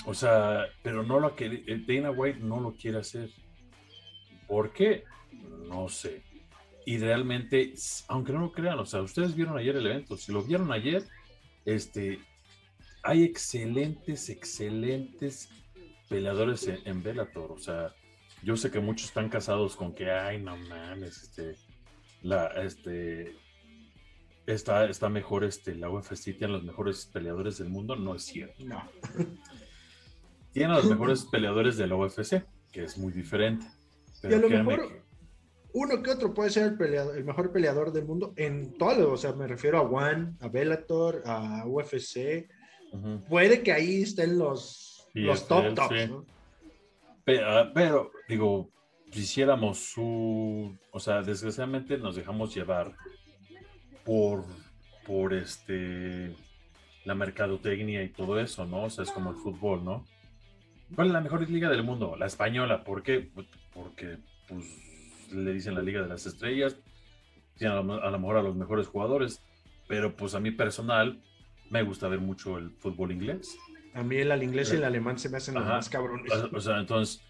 [0.06, 3.30] O sea, pero no lo que Dana White no lo quiere hacer.
[4.48, 5.04] ¿Por qué?
[5.68, 6.24] No sé.
[6.86, 7.74] Y realmente,
[8.08, 11.04] aunque no lo crean, o sea, ustedes vieron ayer el evento, si lo vieron ayer,
[11.66, 12.20] este,
[13.04, 15.50] hay excelentes, excelentes
[16.08, 17.52] peleadores en, en Bellator.
[17.52, 17.94] O sea,
[18.42, 21.56] yo sé que muchos están casados con que, ay, no mames, este,
[22.24, 23.36] la, este,
[24.48, 27.96] está, está mejor, este, la UFC tiene los mejores peleadores del mundo.
[27.96, 28.64] No es cierto.
[28.66, 28.90] No.
[30.54, 33.68] Tiene a los mejores peleadores de la UFC, que es muy diferente.
[34.24, 35.09] Y a lo créanme mejor que-
[35.74, 39.18] uno que otro puede ser el, peleador- el mejor peleador del mundo en todo, o
[39.18, 42.48] sea, me refiero a One, a Bellator, a UFC.
[43.30, 46.08] Puede que ahí estén los, los top él, tops, sí.
[46.08, 46.26] ¿no?
[47.46, 48.72] Ah, Pero, digo,
[49.12, 50.76] si hiciéramos su.
[50.92, 52.96] O sea, desgraciadamente nos dejamos llevar
[54.04, 54.46] por,
[55.06, 56.36] por este.
[57.06, 58.84] La mercadotecnia y todo eso, ¿no?
[58.86, 60.06] O sea, es como el fútbol, ¿no?
[60.96, 62.16] ¿Cuál es la mejor liga del mundo?
[62.18, 62.84] La española.
[62.84, 63.30] ¿Por qué?
[63.74, 64.66] Porque, pues,
[65.32, 66.78] le dicen la Liga de las Estrellas.
[67.58, 69.42] Tienen a lo, a lo mejor a los mejores jugadores.
[69.88, 71.22] Pero, pues, a mí personal,
[71.70, 73.58] me gusta ver mucho el fútbol inglés.
[73.94, 76.32] A mí el, inglés y el alemán se me hacen los más cabrones.
[76.32, 77.22] O, o sea, entonces,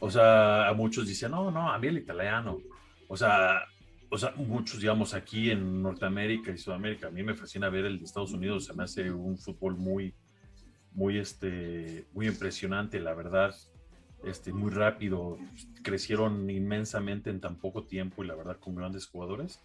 [0.00, 2.58] o sea, a muchos dicen, no, no, a mí el italiano.
[3.08, 3.62] O sea,
[4.10, 7.98] o sea, muchos, digamos, aquí en Norteamérica y Sudamérica, a mí me fascina ver el
[7.98, 10.14] de Estados Unidos, se me hace un fútbol muy,
[10.92, 13.54] muy, este, muy impresionante, la verdad,
[14.24, 15.38] este, muy rápido,
[15.82, 19.60] crecieron inmensamente en tan poco tiempo y la verdad con grandes jugadores.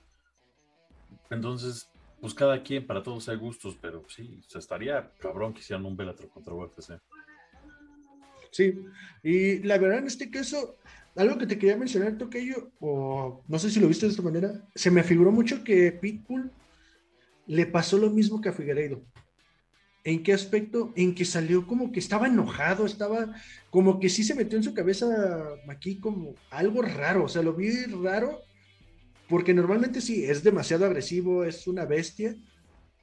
[1.29, 1.89] Entonces,
[2.21, 5.85] pues cada quien, para todos hay gustos, pero sí, o sea, estaría cabrón que hicieran
[5.85, 6.93] un Bellator contra UFC.
[8.51, 8.85] Sí,
[9.23, 10.77] y la verdad en este caso,
[11.15, 14.63] algo que te quería mencionar, Tocayo, o no sé si lo viste de esta manera,
[14.75, 16.51] se me figuró mucho que Pitbull
[17.47, 19.03] le pasó lo mismo que a Figueiredo.
[20.05, 20.91] ¿En qué aspecto?
[20.95, 23.33] En que salió como que estaba enojado, estaba
[23.69, 25.07] como que sí se metió en su cabeza
[25.69, 28.41] aquí como algo raro, o sea, lo vi raro,
[29.29, 32.35] porque normalmente sí, es demasiado agresivo, es una bestia,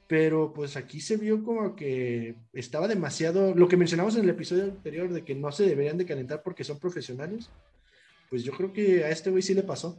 [0.07, 4.65] pero pues aquí se vio como que estaba demasiado, lo que mencionamos en el episodio
[4.65, 7.49] anterior de que no se deberían de calentar porque son profesionales,
[8.29, 9.99] pues yo creo que a este güey sí le pasó.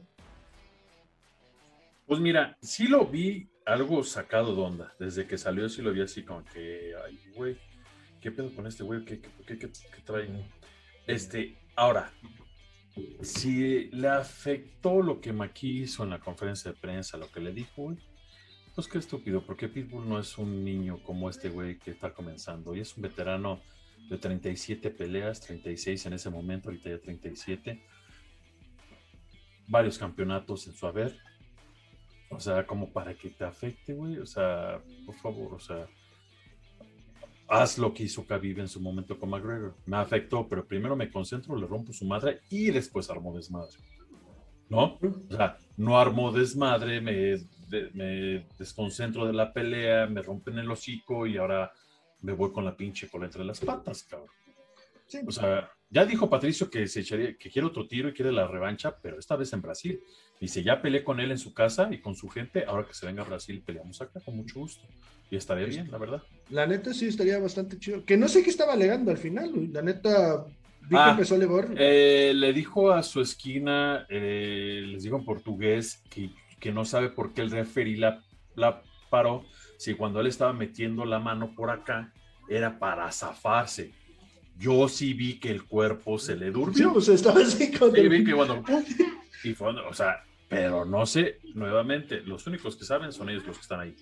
[2.05, 4.93] Pues mira, sí lo vi algo sacado de onda.
[4.99, 7.57] Desde que salió, sí lo vi así como que, ay, güey,
[8.21, 9.03] ¿qué pedo con este güey?
[9.05, 10.29] ¿Qué, qué, qué- qué- qué trae?
[11.07, 12.11] Este, ahora,
[13.21, 17.51] si le afectó lo que Maki hizo en la conferencia de prensa, lo que le
[17.53, 17.97] dijo, güey,
[18.75, 22.75] pues qué estúpido, porque Pitbull no es un niño como este güey que está comenzando,
[22.75, 23.61] y es un veterano
[24.09, 27.83] de 37 peleas, 36 en ese momento, ahorita ya 37,
[29.67, 31.17] varios campeonatos en su haber,
[32.31, 34.17] o sea, como para que te afecte, güey.
[34.17, 35.85] O sea, por favor, o sea,
[37.47, 39.75] haz lo que hizo Khabib en su momento con McGregor.
[39.85, 43.77] Me afectó, pero primero me concentro, le rompo su madre y después armó desmadre.
[44.69, 44.97] ¿No?
[45.01, 47.13] O sea, no armó desmadre, me,
[47.67, 51.71] de- me desconcentro de la pelea, me rompen el hocico y ahora
[52.21, 54.29] me voy con la pinche cola entre las patas, cabrón.
[55.07, 55.19] Sí.
[55.27, 58.47] O sea, ya dijo Patricio que se echaría, que quiere otro tiro y quiere la
[58.47, 59.99] revancha, pero esta vez en Brasil.
[60.41, 63.05] Dice, ya peleé con él en su casa y con su gente, ahora que se
[63.05, 64.85] venga a Brasil peleamos acá con mucho gusto.
[65.29, 66.23] Y estaría bien, la verdad.
[66.49, 68.03] La neta sí estaría bastante chido.
[68.03, 69.67] Que no sé qué estaba alegando al final, güey.
[69.67, 70.45] La neta
[70.89, 71.69] vi Ah, que empezó a alegar.
[71.77, 77.09] Eh, le dijo a su esquina, eh, les dijo en portugués, que, que no sabe
[77.09, 78.21] por qué el referí la,
[78.55, 79.45] la paró,
[79.77, 82.11] si cuando él estaba metiendo la mano por acá
[82.49, 83.93] era para zafarse.
[84.57, 86.93] Yo sí vi que el cuerpo se le Sí, durmió.
[86.93, 88.63] o sea, estaba así con Sí, vi que cuando
[89.43, 93.55] y fue, o sea, pero no sé, nuevamente, los únicos que saben son ellos los
[93.55, 93.95] que están ahí.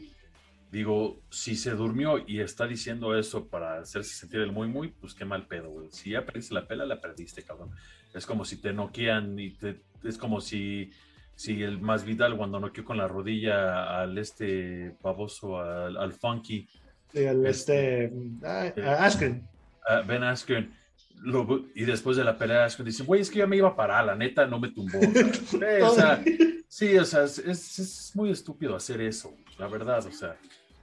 [0.72, 5.14] digo, si se durmió y está diciendo eso para hacerse sentir el muy, muy, pues
[5.14, 5.90] qué mal pedo, güey.
[5.92, 7.70] Si ya perdiste la pela, la perdiste, cabrón.
[8.16, 10.90] Es como si te noquean y te, es como si,
[11.36, 16.68] si el más Vidal cuando noqueó con la rodilla al este baboso, al, al funky.
[17.14, 18.12] Sí, al este,
[18.44, 19.48] ah, a Askren.
[19.88, 20.74] a Ben Askren.
[21.22, 23.76] Lo- y después de la pelea, Askren dice, güey, es que yo me iba a
[23.76, 25.00] parar, la neta no me tumbó.
[25.62, 26.24] Eh, o sea,
[26.68, 30.38] sí, o sea, es, es- es muy estúpido hacer eso, la verdad, o sea,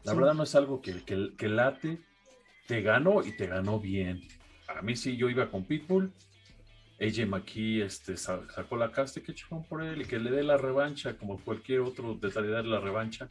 [0.04, 0.18] la Sí.
[0.18, 1.98] verdad no es algo que, que, que late,
[2.66, 4.20] te ganó y te ganó bien.
[4.68, 6.12] A mí sí, yo iba con Pitbull,
[7.00, 10.42] AJ McKee este, sa- sacó la casta, que chingón por él, y que le dé
[10.42, 13.28] la revancha, como cualquier otro de darle la revancha.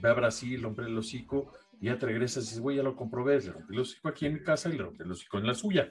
[0.00, 2.94] Ve a Brasil, hombre el hocico, y ya te regresas y dices, güey, ya lo
[2.94, 5.46] comprobé, le rompí el hocico aquí en mi casa y le rompí el hocico en
[5.46, 5.90] la suya.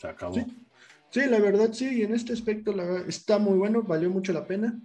[0.00, 0.34] Se acabó.
[0.34, 0.44] Sí.
[1.10, 4.46] Sí, la verdad sí, y en este aspecto la está muy bueno, valió mucho la
[4.46, 4.78] pena.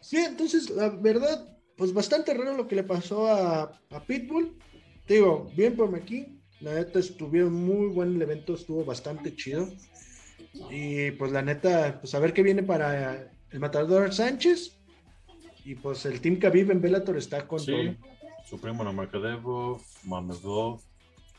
[0.00, 4.56] Sí, entonces la verdad, pues bastante raro lo que le pasó a, a Pitbull.
[5.08, 9.68] Digo, bien por aquí, la neta estuvieron muy buen el evento, estuvo bastante chido.
[10.70, 14.76] Y pues la neta, pues a ver qué viene para el matador Sánchez.
[15.64, 17.96] Y pues el Team Khabib en Bellator está con Sí, todo.
[18.44, 20.80] su primo Nurmagomedov, Mamedov,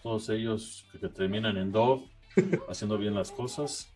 [0.02, 2.04] todos ellos que, que terminan en Dov,
[2.70, 3.92] haciendo bien las cosas.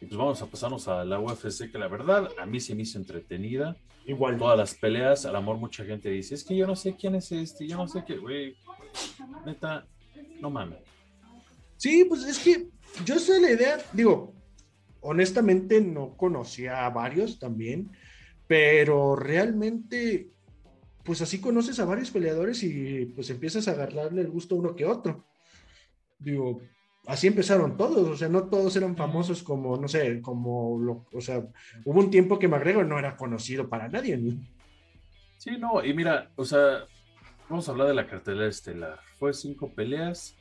[0.00, 2.82] Y pues vamos a pasarnos a la UFC, que la verdad a mí se me
[2.82, 3.76] hizo entretenida.
[4.06, 4.36] Igual.
[4.36, 7.32] Todas las peleas, al amor, mucha gente dice, es que yo no sé quién es
[7.32, 8.54] este, yo no sé qué, güey.
[9.46, 9.86] Neta,
[10.40, 10.80] no mames.
[11.76, 12.68] Sí, pues es que
[13.04, 14.34] yo sé la idea, digo,
[15.00, 17.90] honestamente no conocía a varios también,
[18.46, 20.30] pero realmente,
[21.04, 24.76] pues así conoces a varios peleadores y pues empiezas a agarrarle el gusto a uno
[24.76, 25.24] que otro.
[26.24, 26.60] Digo,
[27.06, 31.20] así empezaron todos, o sea, no todos eran famosos como, no sé, como, lo, o
[31.20, 31.42] sea,
[31.84, 34.18] hubo un tiempo que McGregor no era conocido para nadie.
[35.38, 36.84] Sí, no, y mira, o sea,
[37.48, 38.98] vamos a hablar de la cartelera estelar.
[39.18, 40.34] Fue cinco peleas.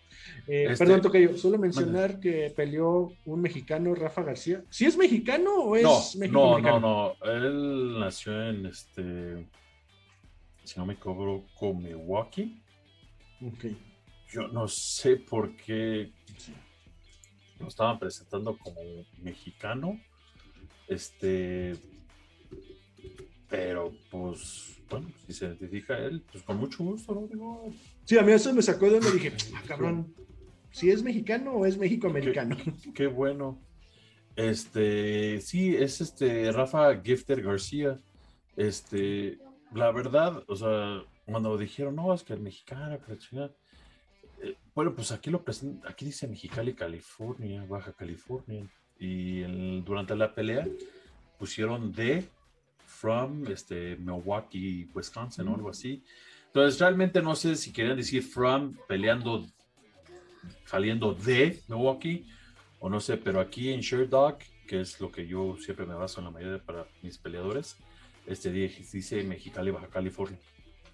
[0.48, 4.64] Eh, Este- Perdón, Tocayo, solo mencionar que peleó un mexicano, Rafa García.
[4.70, 7.32] ¿Sí es mexicano o es No, México no, no, no.
[7.32, 9.46] Él nació en este,
[10.64, 12.62] si no me equivoco, Milwaukee.
[13.46, 13.66] Ok.
[14.34, 16.12] Yo no sé por qué
[17.60, 18.82] lo estaban presentando como
[19.22, 20.00] mexicano.
[20.88, 21.76] Este,
[23.48, 27.28] pero pues, bueno, si se identifica él, pues con mucho gusto, ¿no?
[27.28, 27.72] Digo,
[28.06, 30.14] Sí, a mí eso me sacó de donde dije, ah, cabrón,
[30.72, 32.58] ¿si es mexicano o es México-americano?
[32.94, 33.62] Qué bueno.
[34.36, 38.00] Este, sí, es este Rafa Gifter García.
[38.58, 39.38] Este,
[39.74, 43.56] la verdad, o sea, cuando dijeron, no, es que el mexicano, que la chingada".
[44.76, 48.68] Bueno, pues aquí lo presentan, aquí dice Mexicali, California, Baja California.
[49.00, 50.68] Y el- durante la pelea
[51.38, 52.28] pusieron de
[52.86, 56.04] from este, Milwaukee, Wisconsin, o algo así.
[56.48, 59.46] Entonces, realmente no sé si querían decir from peleando,
[60.66, 62.26] saliendo de Milwaukee,
[62.80, 66.20] o no sé, pero aquí en Sherdog, que es lo que yo siempre me baso
[66.20, 67.78] en la mayoría para mis peleadores,
[68.26, 70.40] este dice Mexicali, Baja California.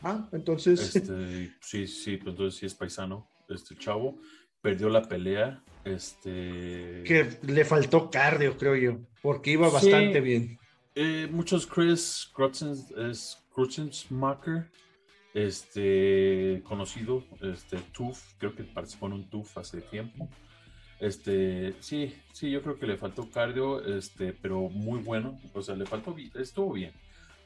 [0.02, 4.18] Ah, entonces, Este, sí, sí, pues entonces sí es paisano, este chavo,
[4.62, 7.04] perdió la pelea, este...
[7.06, 9.74] que le faltó cardio, creo yo, porque iba Sí.
[9.74, 10.58] bastante bien.
[10.96, 14.70] Eh, muchos Chris Krutzens, es Krutzensmacher,
[15.34, 20.30] este, conocido, este, TUF, creo que participó en un TUF hace tiempo.
[21.00, 25.76] Este, sí, sí, yo creo que le faltó cardio, este, pero muy bueno, o sea,
[25.76, 26.92] le faltó, estuvo bien.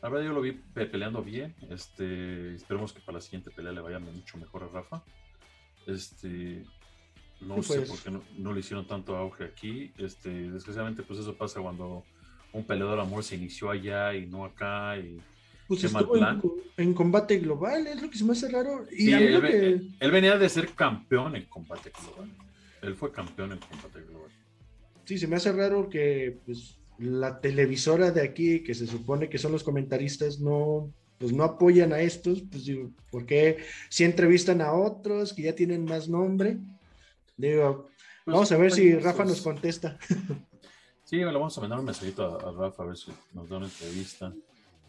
[0.02, 3.72] La verdad yo lo vi pe- peleando bien, este, esperemos que para la siguiente pelea
[3.72, 5.04] le vaya mucho mejor a Rafa.
[5.88, 6.64] Este,
[7.42, 7.90] no Sí, sé pues.
[7.90, 12.04] por qué no, no le hicieron tanto auge aquí, este, desgraciadamente pues eso pasa cuando
[12.54, 15.20] un peleador amor se inició allá y no acá y
[15.68, 16.42] Pues estuvo en,
[16.78, 18.86] en combate global, es lo que se me hace raro.
[18.92, 22.30] Y Sí, él, que- él venía de ser campeón en combate global.
[22.82, 24.30] Él fue campeón en combate global.
[25.06, 29.38] sí, se me hace raro que pues, la televisora de aquí, que se supone que
[29.38, 33.58] son los comentaristas, no, pues, no apoyan a estos, pues digo, porque
[33.90, 36.58] si entrevistan a otros que ya tienen más nombre?
[37.38, 37.90] Digo,
[38.26, 39.98] Pues, vamos a ver si compañeros, Rafa nos contesta.
[41.06, 43.58] Sí, le vamos a mandar un mensajito a, a Rafa a ver si nos da
[43.58, 44.34] una entrevista.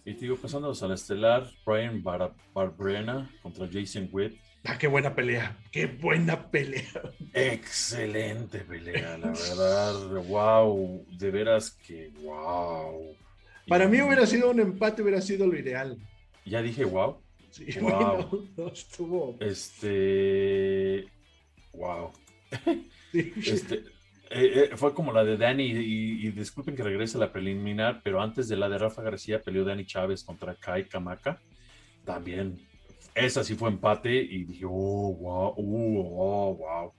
[0.07, 4.39] Y te digo, pasándonos al estelar, Brian Bar Barberena contra Jason Witt.
[4.65, 6.89] Ah, qué buena pelea, qué buena pelea.
[7.35, 9.95] Excelente pelea, la verdad.
[10.27, 13.15] Wow, de veras que wow.
[13.67, 15.99] Para Y- mí hubiera sido un empate, hubiera sido lo ideal.
[16.45, 17.23] Ya dije wow.
[17.51, 17.91] Sí, Wow.
[18.57, 19.37] no, no estuvo.
[19.41, 21.07] Este.
[21.73, 22.13] Wow.
[23.13, 23.33] sí.
[23.37, 23.85] Este,
[24.31, 28.01] eh, eh, fue como la de Dani, y, y disculpen que regrese a la preliminar,
[28.03, 31.41] pero antes de la de Rafa García peleó Dani Chávez contra Kai Kamaka.
[32.05, 32.59] También
[33.15, 36.93] esa sí fue empate y dije, oh, wow, uh, oh, wow.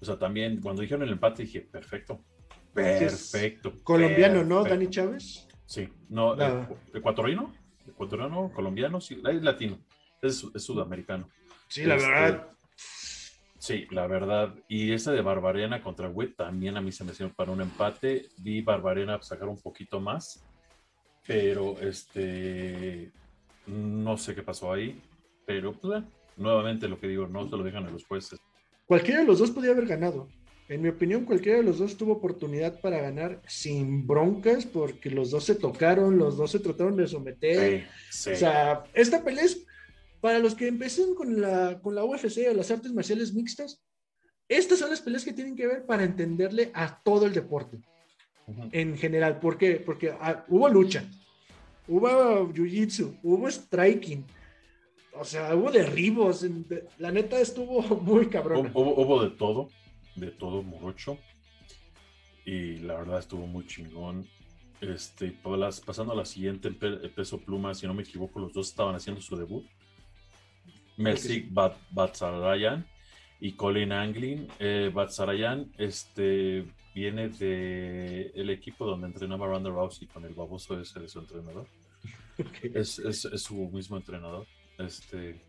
[0.00, 2.20] O sea, también cuando dijeron el empate dije, perfecto,
[2.72, 3.72] perfecto.
[3.82, 5.48] Colombiano, ¿no, Dani Chávez?
[5.64, 7.54] Sí, no, eh, ecuatoriano,
[7.86, 9.78] ecuatoriano, colombiano, sí, es latino,
[10.22, 11.28] es, sudamericano.
[11.68, 12.48] Sí, la este, verdad.
[13.58, 14.54] Sí, la verdad.
[14.68, 18.28] Y esa de Barbarena contra Witt también a mí se me hicieron para un empate.
[18.38, 20.44] Vi Barbarena sacar un poquito más,
[21.26, 23.10] pero este,
[23.66, 25.00] no sé qué pasó ahí.
[25.46, 26.02] Pero pues,
[26.36, 28.38] nuevamente lo que digo, no se lo dejan a los jueces.
[28.86, 30.28] Cualquiera de los dos podía haber ganado.
[30.68, 35.30] En mi opinión, cualquiera de los dos tuvo oportunidad para ganar sin broncas, porque los
[35.30, 37.86] dos se tocaron, los dos se trataron de someter.
[38.08, 39.64] O sea, esta pelea es
[40.20, 43.82] para los que empiecen con la, con la UFC o las artes marciales mixtas.
[44.48, 47.78] Estas son las peleas que tienen que ver para entenderle a todo el deporte
[48.72, 49.40] en general.
[49.40, 49.76] ¿Por qué?
[49.76, 51.04] Porque ah, hubo lucha,
[51.88, 54.24] hubo jiu-jitsu, hubo striking,
[55.12, 56.46] o sea, hubo derribos.
[56.98, 58.70] La neta estuvo muy cabrón.
[58.74, 59.68] Hubo, de todo,
[60.16, 61.18] de todo, morocho.
[62.44, 64.28] Y la verdad estuvo muy chingón.
[64.80, 65.34] Este,
[65.86, 69.36] pasando a la siguiente, peso pluma, si no me equivoco, los dos estaban haciendo su
[69.36, 69.66] debut.
[70.96, 71.48] Messi
[71.90, 72.86] Batsarayan
[73.40, 74.48] y Colin Anglin.
[74.58, 81.00] Eh, Batsarayan este, viene del el equipo donde entrenaba Ronda Rousey con el baboso ese
[81.00, 81.66] de su entrenador.
[82.74, 84.44] Es, es, es, su mismo entrenador.
[84.76, 85.40] Este,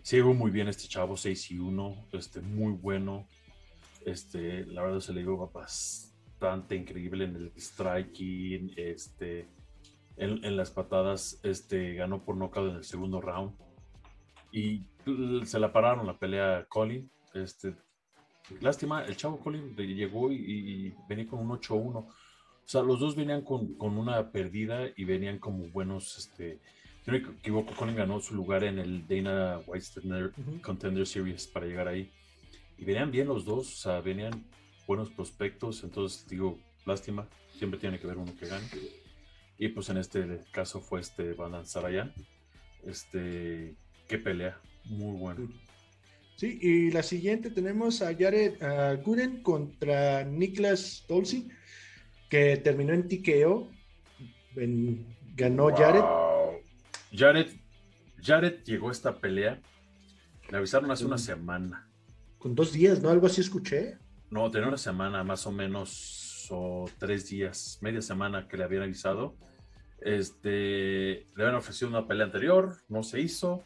[0.00, 3.26] sigo muy bien este chavo, 6 y 1, este, muy bueno.
[4.04, 9.46] Este, la verdad se le dio bastante increíble en el striking, este,
[10.16, 13.52] en, las patadas, este, ganó por knockout en el segundo round.
[14.52, 14.84] Y
[15.44, 17.10] se la pararon la pelea a Colin.
[17.34, 17.74] Este,
[18.60, 21.96] lástima, el chavo Colin llegó y, venía con un 8-1.
[21.96, 22.12] O
[22.64, 26.60] sea, los dos venían con, con, una perdida y venían como buenos, este,
[27.04, 30.32] si no me equivoco, Colin ganó su lugar en el Dana White
[30.62, 32.10] Contender Series para llegar ahí.
[32.80, 34.42] Y venían bien los dos, o sea, venían
[34.86, 38.66] buenos prospectos, entonces digo, lástima, siempre tiene que haber uno que gane.
[39.58, 42.14] Y pues en este caso fue este Van Sarayan.
[42.86, 43.74] Este,
[44.08, 45.46] qué pelea, muy bueno.
[46.36, 48.54] Sí, y la siguiente tenemos a Jared
[49.04, 51.48] Gooden contra Niklas Dolce,
[52.30, 53.68] que terminó en TKO.
[55.36, 56.02] ganó Jared
[57.12, 57.50] Jared,
[58.22, 59.60] Jared llegó a esta pelea.
[60.48, 61.89] Le avisaron hace una semana.
[62.40, 63.10] Con dos días, ¿no?
[63.10, 63.98] Algo así escuché.
[64.30, 68.82] No, tenía una semana más o menos, o tres días, media semana que le habían
[68.82, 69.36] avisado.
[70.00, 73.64] Este, le habían ofrecido una pelea anterior, no se hizo.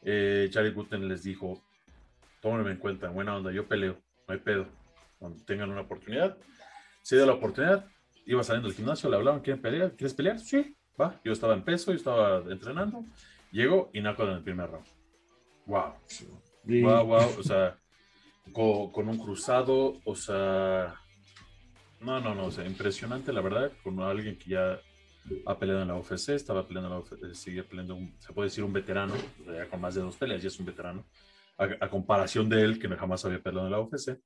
[0.00, 1.62] Eh, Jared Guten les dijo:
[2.40, 4.66] Tómenme en cuenta, buena onda, yo peleo, no hay pedo.
[5.18, 6.38] Cuando tengan una oportunidad,
[7.02, 7.86] se dio la oportunidad,
[8.24, 9.92] iba saliendo del gimnasio, le hablaban: ¿Quieren pelear?
[9.92, 10.40] ¿Quieres pelear?
[10.40, 13.04] Sí, Va, yo estaba en peso, yo estaba entrenando,
[13.50, 14.86] llego y naco en el primer round.
[15.66, 15.94] Wow.
[16.64, 17.76] Wow, wow, o sea,
[18.52, 20.94] con, un cruzado, o sea,
[22.00, 24.80] no, no, no, o sea, impresionante la verdad, con alguien que ya
[25.46, 28.64] ha peleado en la UFC, estaba peleando en la UFC, sigue peleando, se puede decir
[28.64, 29.14] un veterano,
[29.46, 31.04] ya con más de dos peleas, ya es un veterano,
[31.58, 34.18] a, a comparación de él, que jamás había peleado en la UFC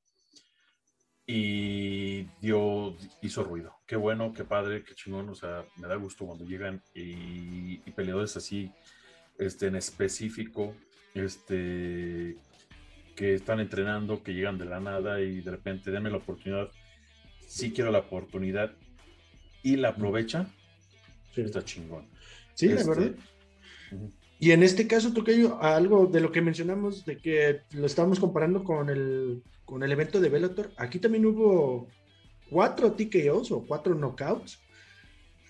[1.30, 3.74] y dio, hizo ruido.
[3.86, 5.28] Qué bueno, qué padre, qué chingón.
[5.28, 8.72] O sea, me da gusto cuando llegan y, peleadores así,
[9.38, 10.74] este, en específico,
[11.12, 12.34] este,
[13.18, 16.70] que están entrenando, que llegan de la nada y de repente denme la oportunidad.
[17.48, 18.70] Sí quiero la oportunidad
[19.64, 20.52] y la aprovechan.
[21.34, 22.06] Está chingón.
[22.54, 23.12] Sí, este, verdad.
[24.38, 28.62] Y en este caso, Tocayo, algo de lo que mencionamos, de que lo estábamos comparando
[28.62, 31.88] con el, con el evento de Bellator, aquí también hubo
[32.48, 34.60] cuatro TKOs o cuatro knockouts,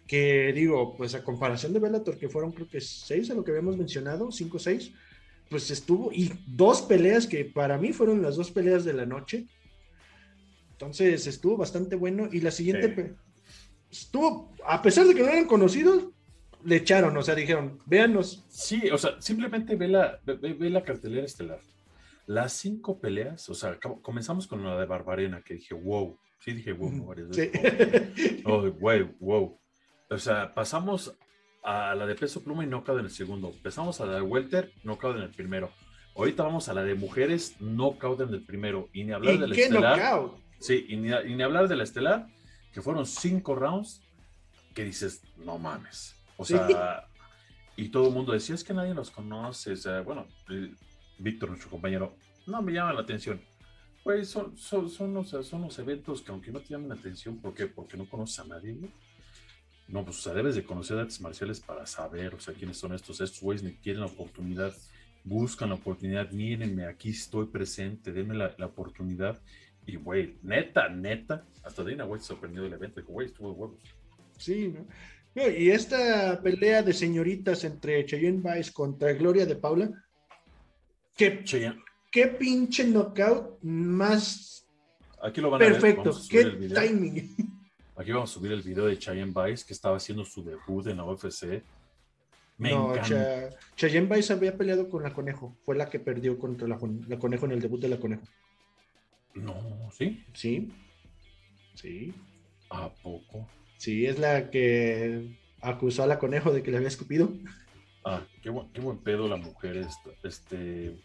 [0.07, 3.51] que digo, pues a comparación de Bellator, que fueron creo que seis a lo que
[3.51, 4.91] habíamos mencionado, cinco o seis,
[5.49, 9.47] pues estuvo, y dos peleas que para mí fueron las dos peleas de la noche.
[10.73, 12.29] Entonces estuvo bastante bueno.
[12.31, 13.15] Y la siguiente
[13.91, 16.09] estuvo, a pesar de que no eran conocidos,
[16.65, 18.45] le echaron, o sea, dijeron, véanos.
[18.49, 21.61] Sí, o sea, simplemente ve la, ve, la cartelera estelar.
[22.27, 26.19] Las cinco peleas, o sea, comenzamos con la de Barbarena, que dije, wow.
[26.41, 28.43] Sí, dije, wow, varias veces.
[28.45, 29.59] Oh, wow, wow.
[30.11, 31.17] O sea, pasamos
[31.63, 33.49] a la de peso pluma y knockout en el segundo.
[33.49, 35.71] Empezamos a la de welter, knockout en el primero.
[36.17, 38.89] Ahorita vamos a la de mujeres, knockout en el primero.
[38.93, 40.31] Y ni hablar de la estelar.
[40.59, 42.27] Sí, y ni, y ni hablar de la estelar,
[42.73, 44.03] que fueron cinco rounds,
[44.75, 46.17] que dices, no mames.
[46.37, 47.07] O sea,
[47.77, 49.73] y todo el mundo decía, es que nadie los conoce.
[49.73, 50.73] O sea, bueno, eh,
[51.19, 53.41] Víctor, nuestro compañero, no me llama la atención.
[54.03, 57.37] Pues son, son, son, los, son los eventos que aunque no te llamen la atención,
[57.39, 57.67] ¿por qué?
[57.67, 58.89] Porque no conoces a nadie, ¿no?
[59.93, 63.21] Pues o sea, debes de conocer artes marciales para saber, o sea, quiénes son estos.
[63.21, 64.75] Estos güeyes ni tienen la oportunidad
[65.29, 69.41] buscan la oportunidad, mírenme, aquí estoy presente, denme la, la oportunidad.
[69.87, 73.59] Y, güey, neta, neta, hasta Dana White se sorprendió del evento, dijo, güey, estuvo de
[73.59, 73.81] huevos.
[74.37, 74.87] Sí, ¿no?
[75.35, 79.91] No, Y esta pelea de señoritas entre Cheyenne Vice contra Gloria de Paula,
[81.17, 81.81] qué, Cheyenne,
[82.11, 84.67] qué pinche knockout más
[85.23, 87.37] aquí lo van ver, perfecto, a subir qué timing.
[87.99, 90.99] Aquí vamos a subir el video de Cheyenne Vice, que estaba haciendo su debut en
[90.99, 91.63] la UFC.
[92.59, 93.51] Me no, encanta.
[93.75, 97.19] Cheyenne Vice había peleado con la Conejo, fue la que perdió contra la, Con- la
[97.19, 98.23] Conejo en el debut de la Conejo.
[99.35, 100.25] No, ¿sí?
[100.33, 100.73] Sí,
[101.75, 102.15] sí,
[102.71, 103.49] ¿A poco?
[103.79, 107.33] sí, es la que acusó a la Conejo de que le había escupido.
[108.05, 110.11] Ah, qué buen, qué buen pedo la mujer esta.
[110.23, 110.97] Este,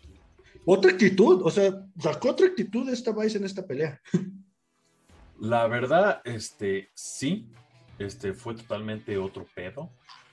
[0.65, 3.99] Otra actitud, o sea, sacó otra actitud esta Vice en esta pelea.
[5.39, 7.49] la verdad, este, sí,
[7.99, 9.89] este, fue totalmente otro pedo.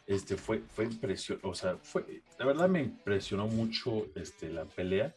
[0.06, 5.14] Este, fue, fue impresionante, o sea, fue, la verdad me impresionó mucho, este, la pelea.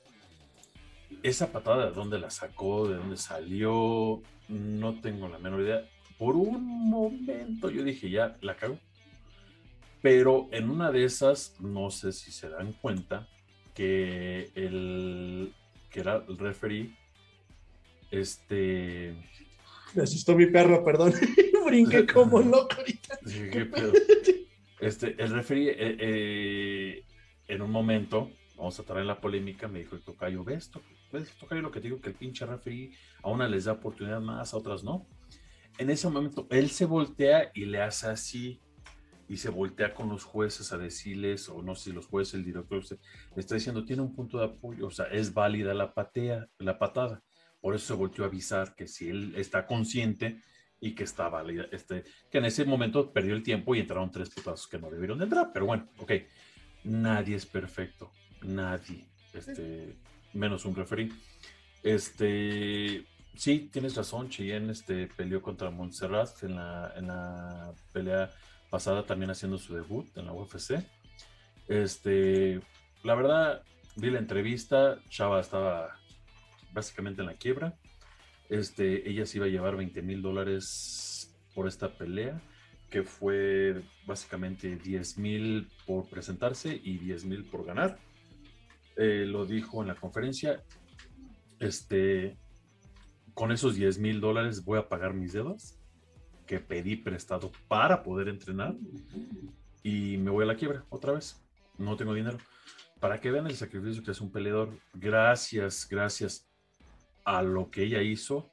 [1.22, 5.90] Esa patada de dónde la sacó, de dónde salió, no tengo la menor idea.
[6.18, 8.78] Por un momento yo dije, ya, la cago.
[10.02, 13.28] Pero en una de esas, no sé si se dan cuenta
[13.74, 15.54] que el
[15.90, 16.92] que era el referee,
[18.10, 19.16] este,
[19.96, 21.14] Me asustó mi perro, perdón.
[21.66, 23.20] Brinqué como loco ahorita.
[23.52, 23.94] ¿qué pedo?
[24.80, 27.04] Este, el referee, eh, eh,
[27.48, 30.82] en un momento, vamos a traer la polémica, me dijo el tocayo, ¿ves, to-
[31.12, 32.02] ves tocayo lo que te digo?
[32.02, 32.92] Que el pinche referee
[33.22, 35.08] a una les da oportunidad más, a otras no.
[35.78, 38.60] En ese momento, él se voltea y le hace así,
[39.30, 42.44] y se voltea con los jueces a decirles, o no sé si los jueces, el
[42.46, 42.84] director,
[43.36, 46.78] le está diciendo, tiene un punto de apoyo, o sea, es válida la, patea, la
[46.78, 47.24] patada.
[47.64, 50.42] Por eso se volteó a avisar que si él está consciente
[50.82, 54.30] y que está válida, este, que en ese momento perdió el tiempo y entraron tres
[54.32, 56.12] putazos que no debieron de entrar, pero bueno, ok,
[56.84, 58.12] nadie es perfecto,
[58.42, 59.96] nadie, este,
[60.34, 61.10] menos un referee.
[61.84, 68.30] Este, sí, tienes razón, Cheyenne este, peleó contra Montserrat en la, en la pelea
[68.70, 70.84] pasada, también haciendo su debut en la UFC.
[71.70, 72.60] Este,
[73.06, 73.64] la verdad,
[73.96, 76.03] vi la entrevista, Chava estaba
[76.74, 77.78] básicamente en la quiebra.
[78.50, 82.42] Este, ella se iba a llevar 20 mil dólares por esta pelea,
[82.90, 87.98] que fue básicamente 10 mil por presentarse y 10 mil por ganar.
[88.96, 90.64] Eh, lo dijo en la conferencia.
[91.60, 92.38] Este,
[93.34, 95.80] con esos 10 mil dólares voy a pagar mis deudas
[96.46, 98.76] que pedí prestado para poder entrenar
[99.82, 101.42] y me voy a la quiebra otra vez.
[101.78, 102.38] No tengo dinero.
[103.00, 106.48] Para que vean el sacrificio que es un peleador, gracias, gracias
[107.26, 108.50] a lo que ella hizo,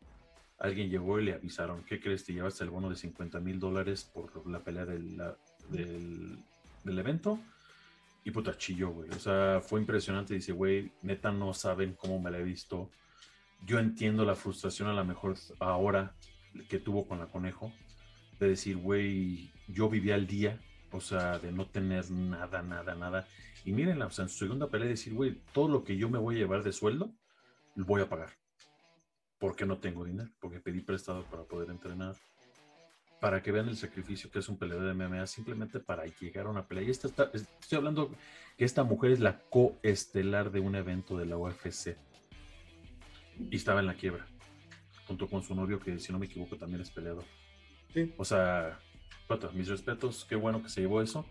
[0.58, 2.24] alguien llegó y le avisaron, ¿qué crees?
[2.24, 5.16] Te llevaste el bono de 50 mil dólares por la pelea del,
[5.70, 7.40] del evento.
[8.22, 9.10] Y puta chilló, güey.
[9.10, 10.34] O sea, fue impresionante.
[10.34, 12.90] Dice, güey, neta no saben cómo me la he visto.
[13.66, 16.14] Yo entiendo la frustración a lo mejor ahora
[16.68, 17.72] que tuvo con la conejo.
[18.38, 20.60] De decir, güey, yo vivía al día.
[20.92, 23.26] O sea, de no tener nada, nada, nada.
[23.64, 26.18] Y mírenla, o sea, en su segunda pelea decir, güey, todo lo que yo me
[26.18, 27.12] voy a llevar de sueldo,
[27.74, 28.39] lo voy a pagar.
[29.40, 32.14] Porque no tengo dinero, porque pedí prestado para poder entrenar.
[33.20, 36.50] Para que vean el sacrificio que es un peleador de MMA, simplemente para llegar a
[36.50, 36.84] una pelea.
[36.84, 38.14] Y esta está- estoy hablando
[38.56, 41.96] que esta mujer es la coestelar de un evento de la UFC.
[43.50, 44.26] Y estaba en la quiebra,
[45.06, 47.24] junto con su novio, que si no me equivoco también es peleador.
[47.92, 48.14] Sí.
[48.16, 48.78] O sea,
[49.26, 51.26] puta, mis respetos, qué bueno que se llevó eso.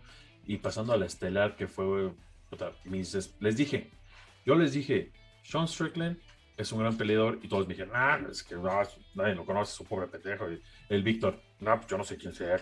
[0.46, 2.12] Y pasando a la estelar, que fue,
[2.50, 3.90] puta, mis, es- les dije,
[4.44, 6.18] yo les dije, Sean Strickland
[6.60, 8.62] es un gran peleador y todos me dijeron, ah, es que no,
[9.14, 10.50] nadie lo conoce, es un pobre pendejo.
[10.50, 12.56] Y el Víctor, no, pues yo no sé quién sea.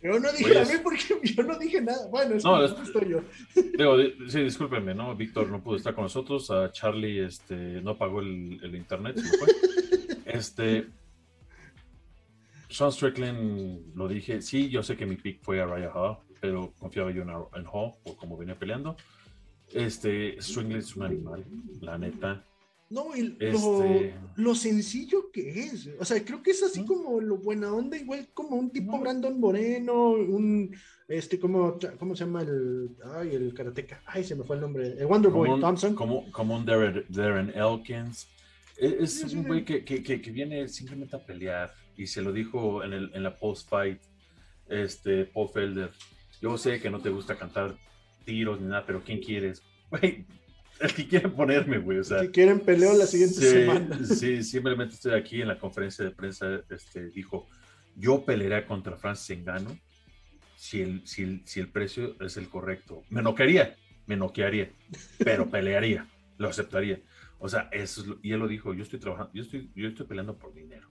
[0.00, 1.02] Yo no dije Oye, a mí porque
[1.34, 2.06] yo no dije nada.
[2.08, 3.20] Bueno, es No, es- estoy yo.
[3.78, 5.14] Digo, di- sí, discúlpenme, ¿no?
[5.16, 9.38] Víctor no pudo estar con nosotros, a Charlie este, no pagó el, el internet, se
[9.38, 9.48] fue.
[10.26, 10.86] Este,
[12.68, 16.72] Sean Strickland, lo dije, sí, yo sé que mi pick fue a Raya Hall, pero
[16.78, 18.94] confiaba yo en, en Hall por cómo venía peleando.
[19.72, 21.44] Este, Strickland es un animal,
[21.80, 22.44] la neta.
[22.90, 23.84] No, y Este- lo,
[24.36, 25.90] lo sencillo que es.
[25.98, 26.86] O sea, creo que es así ¿Mm?
[26.86, 29.00] como lo buena onda, igual como un tipo No.
[29.00, 30.74] Brandon Moreno, un
[31.06, 34.02] este, como, ¿cómo se llama el, ay, el karateca?
[34.06, 34.88] Ay, se me fue el nombre.
[34.98, 35.94] El Wonder Boy un, Thompson.
[35.94, 38.26] como, como un Darren, Darren Elkins.
[38.76, 39.48] Es, es Sí, sí, un sí.
[39.48, 43.10] güey que, que, que, que viene simplemente a pelear y se lo dijo en, el,
[43.14, 44.00] en la post-fight
[44.68, 45.90] este, Paul Felder.
[46.40, 47.74] Yo sé que no te gusta cantar
[48.24, 49.62] tiros ni nada, pero ¿quién quieres?
[49.90, 50.26] Güey,
[50.80, 51.98] el que quiere ponerme, güey.
[51.98, 53.98] O sea, si quieren peleo la siguiente sí, semana.
[54.04, 56.60] Sí, simplemente estoy aquí en la conferencia de prensa.
[56.70, 57.46] Este, dijo:
[57.96, 59.76] Yo pelearé contra Francis Engano
[60.56, 63.04] si el, si, el, si el precio es el correcto.
[63.10, 63.76] Me noquearía,
[64.06, 64.72] me noquearía,
[65.18, 67.00] pero pelearía, lo aceptaría.
[67.38, 69.88] O sea, eso es lo- y él lo dijo, yo estoy trabajando, yo estoy, yo
[69.88, 70.88] estoy peleando por dinero,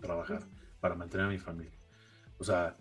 [0.00, 0.42] trabajar,
[0.80, 1.78] para mantener a mi familia.
[2.38, 2.76] O sea,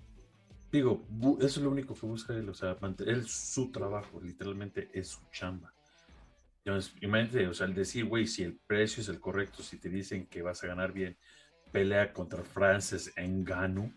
[0.71, 1.05] digo,
[1.39, 5.19] eso es lo único que busca él, o sea, mantener su trabajo, literalmente es su
[5.31, 5.71] chamba.
[6.63, 9.89] Entonces, imagínate, o sea, el decir, güey, si el precio es el correcto, si te
[9.89, 11.17] dicen que vas a ganar bien,
[11.71, 13.91] pelea contra Francis Ngannou.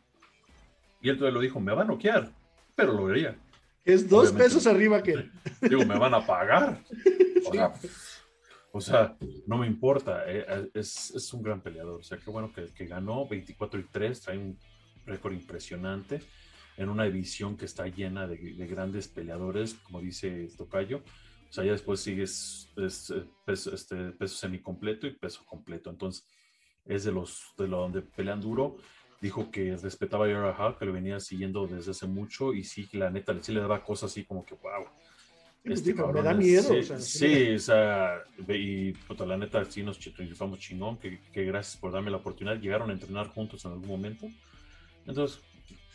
[1.02, 2.30] Y él todavía lo dijo, me va a noquear,
[2.74, 3.36] pero lo vería.
[3.84, 4.44] Es dos Obviamente.
[4.44, 5.32] pesos arriba que él.
[5.60, 6.82] Digo, me van a pagar.
[7.46, 7.72] O sea,
[8.72, 10.22] o sea, no me importa.
[10.26, 12.00] eh, Es, es un gran peleador.
[12.00, 14.58] O sea, qué bueno que, que ganó 24 y 3, trae un
[15.04, 16.22] récord impresionante
[16.78, 21.02] en una división que está llena de, de grandes peleadores, como dice Tocayo.
[21.54, 25.88] O sea, ya después sigues es, eh, peso, este, peso semicompleto y peso completo.
[25.88, 26.26] Entonces,
[26.84, 28.78] es de los de lo donde pelean duro.
[29.20, 32.88] Dijo que respetaba a Yara Hawk, que lo venía siguiendo desde hace mucho y sí,
[32.94, 34.84] la neta, sí le daba cosas así como que, wow.
[35.62, 38.92] Este dijo, me cabrón da es- miedo, Sí, o sea, sí sí, o sea, y
[38.92, 42.58] puta, la neta, sí nos triunfamos chingón, que, que gracias por darme la oportunidad.
[42.58, 44.26] Llegaron a entrenar juntos en algún momento.
[45.06, 45.40] Entonces,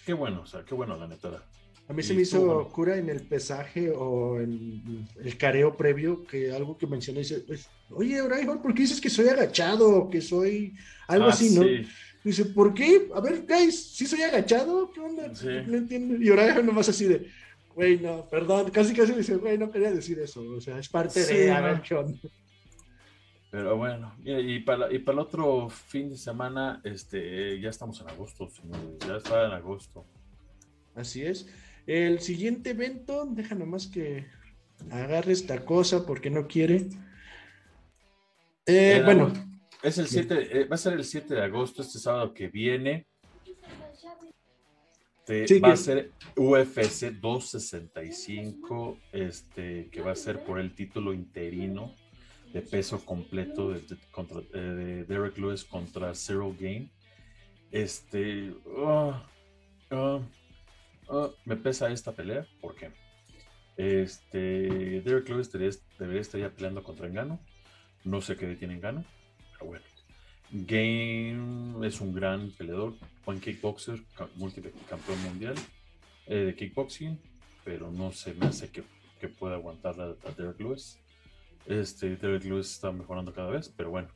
[0.05, 1.43] qué bueno, o sea, qué bueno, la neta.
[1.89, 2.69] A mí se me hizo bueno.
[2.69, 7.67] cura en el pesaje o en el careo previo, que algo que mencioné, dice, pues,
[7.89, 10.75] oye, Oraihor, ¿por qué dices que soy agachado que soy
[11.07, 11.63] algo Ah, así, no?
[11.63, 11.87] sí.
[12.23, 13.09] Dice, ¿por qué?
[13.15, 14.91] A ver, guys, ¿sí soy agachado?
[14.91, 15.33] ¿Qué onda?
[15.33, 15.47] Sí.
[15.65, 16.15] No entiendo.
[16.23, 17.27] Y Oraihor nomás así de,
[17.73, 21.23] güey, no, perdón, casi casi dice, güey, no quería decir eso, o sea, es parte
[21.23, 22.19] Sí, de, a ver qué onda.
[23.51, 27.99] Pero bueno, y, y para, y para el otro fin de semana, este, ya estamos
[28.01, 30.05] en agosto, señores, ya está en agosto.
[30.93, 31.47] Así es.
[31.89, 34.27] El siguiente evento, deja nomás que
[34.91, 36.85] agarre esta cosa porque no quiere.
[38.67, 39.33] Eh, bueno,
[39.81, 43.07] Es el 7, eh, va a ser el 7 de agosto, este sábado que viene.
[45.25, 50.75] Te- Sí, va que- a ser UFC 265, este, que va a ser por el
[50.75, 51.95] título interino
[52.53, 56.91] de peso completo de, de- contra, eh, de Derek Lewis contra Cyril Game.
[57.71, 59.27] Este, ah,
[59.89, 60.19] ah,
[61.09, 62.91] ah, me pesa esta pelea, ¿por qué?
[63.77, 67.39] Este, Derek Lewis debería, estar ya peleando contra Engano.
[68.03, 69.05] No sé qué detiene Engano,
[69.53, 69.85] pero bueno.
[70.51, 74.01] Game es un gran peleador, buen kickboxer,
[74.35, 75.55] múltiple campeón mundial
[76.25, 77.19] eh, de kickboxing,
[77.63, 78.83] pero no se me hace que,
[79.27, 80.97] pueda aguantar a, a Derek Lewis.
[81.65, 84.09] Este, Derek Lewis está mejorando cada vez, pero bueno.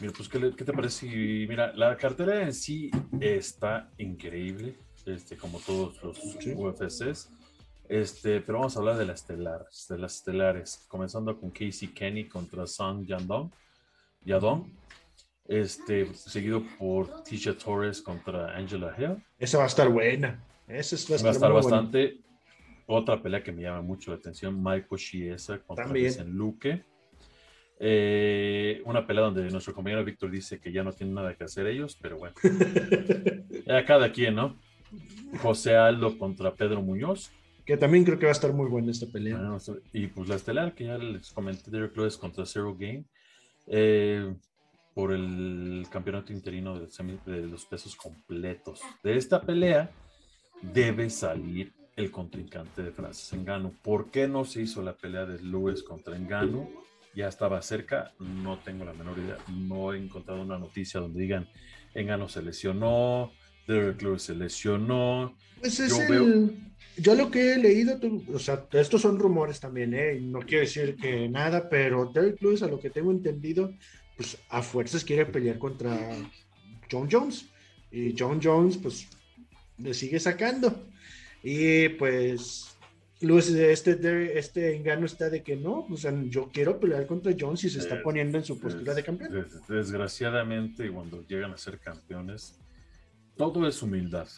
[0.00, 1.06] Mira, pues, ¿qué, te parece?
[1.48, 6.52] mira, la cartera en sí está increíble, este, como todos los Sí.
[6.54, 7.30] UFCs.
[7.88, 12.24] Este, pero vamos a hablar de las estelares, de las estelares, comenzando con Casey Kenny
[12.28, 13.50] contra Song Yadong,
[14.24, 14.72] Yadong,
[15.46, 19.22] este, seguido por Tisha Torres contra Angela Hill.
[19.38, 20.42] esa va a estar buena.
[20.66, 21.76] Esa es- va a Va a estar, muy buena.
[21.76, 22.18] bastante.
[22.88, 25.86] Otra pelea que me llama mucho la atención, Michael Chiesa contra.
[25.86, 26.84] Vicente Luque.
[27.78, 31.66] Eh, una pelea donde nuestro compañero Víctor dice que ya no tienen nada que hacer
[31.66, 32.34] ellos, pero bueno.
[33.66, 34.56] Ya cada quien, ¿no?
[35.36, 37.30] José Aldo contra Pedro Muñoz.
[37.64, 39.40] que también creo que va a estar muy buena esta pelea.
[39.92, 43.04] Y pues la estelar que ya les comenté, Derek Lewis contra Zero Game,
[43.66, 44.32] eh,
[44.94, 48.80] por el campeonato interino semi- de los pesos completos.
[49.02, 49.90] De esta pelea
[50.62, 53.72] debe salir el contrincante de Francis Engano.
[53.82, 56.68] ¿Por qué no se hizo la pelea de Lewis contra Engano?
[57.16, 59.38] Ya estaba cerca, no tengo la menor idea.
[59.48, 61.48] No he encontrado una noticia donde digan
[61.94, 63.32] Engano se lesionó,
[63.66, 65.36] Derek Lewis se lesionó.
[65.60, 66.08] Pues es Yo el.
[66.08, 66.50] veo-
[66.98, 68.00] Yo lo que he leído,
[68.32, 70.18] o sea, estos son rumores también, ¿eh?
[70.20, 73.74] No quiero decir que nada, pero Derek Lewis, a lo que tengo entendido,
[74.16, 75.94] pues a fuerzas quiere pelear contra
[76.90, 77.46] John Jones.
[77.90, 79.08] Y John Jones, pues,
[79.76, 80.86] le sigue sacando.
[81.42, 82.74] Y pues,
[83.20, 87.62] Lewis, este, este engano está de que no, o sea, yo quiero pelear contra Jones
[87.64, 89.32] y se está Es- poniendo en su postura de campeón.
[89.34, 92.58] des- desgraciadamente, cuando llegan a ser campeones,
[93.36, 94.28] todo es humildad.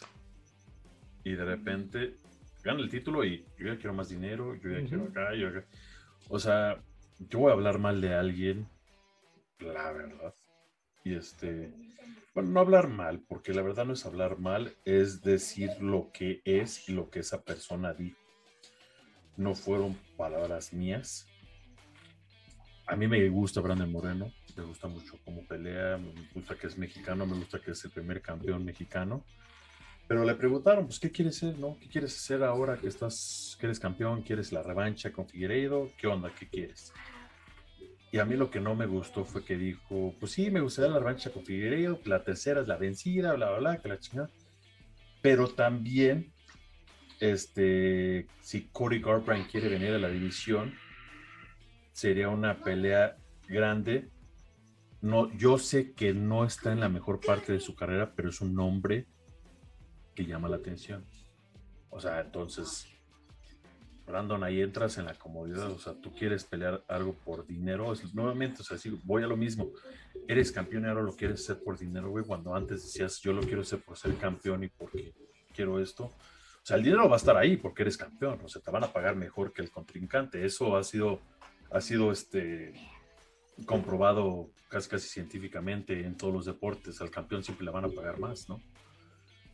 [1.23, 2.15] Y de repente
[2.63, 5.65] gana el título y yo ya quiero más dinero, yo ya quiero acá, yo acá.
[6.29, 6.81] O sea,
[7.19, 8.67] yo voy a hablar mal de alguien,
[9.59, 10.33] la verdad.
[11.03, 11.71] Y este,
[12.33, 16.41] bueno, no hablar mal, porque la verdad no es hablar mal, es decir lo que
[16.45, 18.19] es y lo que esa persona dijo.
[19.37, 21.29] No fueron palabras mías,
[22.89, 26.77] a mí me gusta Brandon Moreno, me gusta mucho cómo pelea, me gusta que es
[26.77, 29.23] mexicano, me gusta que es el primer campeón mexicano.
[30.07, 31.77] Pero le preguntaron, pues, ¿qué quieres ser, no?
[31.79, 34.23] ¿Qué quieres hacer ahora que estás, que eres campeón?
[34.23, 35.91] ¿Quieres la revancha con Figueiredo?
[35.97, 36.33] ¿Qué onda?
[36.37, 36.91] ¿Qué quieres?
[38.11, 40.91] Y a mí lo que no me gustó fue que dijo, pues sí, me gustaría
[40.91, 44.29] la revancha con Figueiredo, la tercera es la vencida, bla, bla, bla, que la chingada.
[45.21, 46.33] Pero también
[47.19, 50.73] este, si Cody Garbrandt quiere venir a la división,
[51.91, 54.09] sería una pelea grande.
[55.01, 58.41] No, yo sé que no está en la mejor parte de su carrera, pero es
[58.41, 59.07] un nombre
[60.13, 61.05] que llama la atención.
[61.89, 62.87] O sea, entonces,
[64.05, 65.71] Brandon, ahí entras en la comodidad.
[65.71, 67.93] O sea, tú quieres pelear algo por dinero.
[68.13, 69.71] nuevamente, o sea, sí, voy a lo mismo.
[70.27, 72.25] Eres campeón y ahora lo quieres hacer por dinero, güey.
[72.25, 75.13] Cuando antes decías, yo lo quiero hacer por ser campeón y porque
[75.53, 76.05] quiero esto.
[76.05, 78.39] O sea, el dinero va a estar ahí porque eres campeón.
[78.43, 80.45] O sea, te van a pagar mejor que el contrincante.
[80.45, 81.21] Eso ha sido,
[81.71, 82.73] ha sido este,
[83.65, 87.01] comprobado casi, casi científicamente en todos los deportes.
[87.01, 88.61] Al campeón siempre le van a pagar más, ¿no?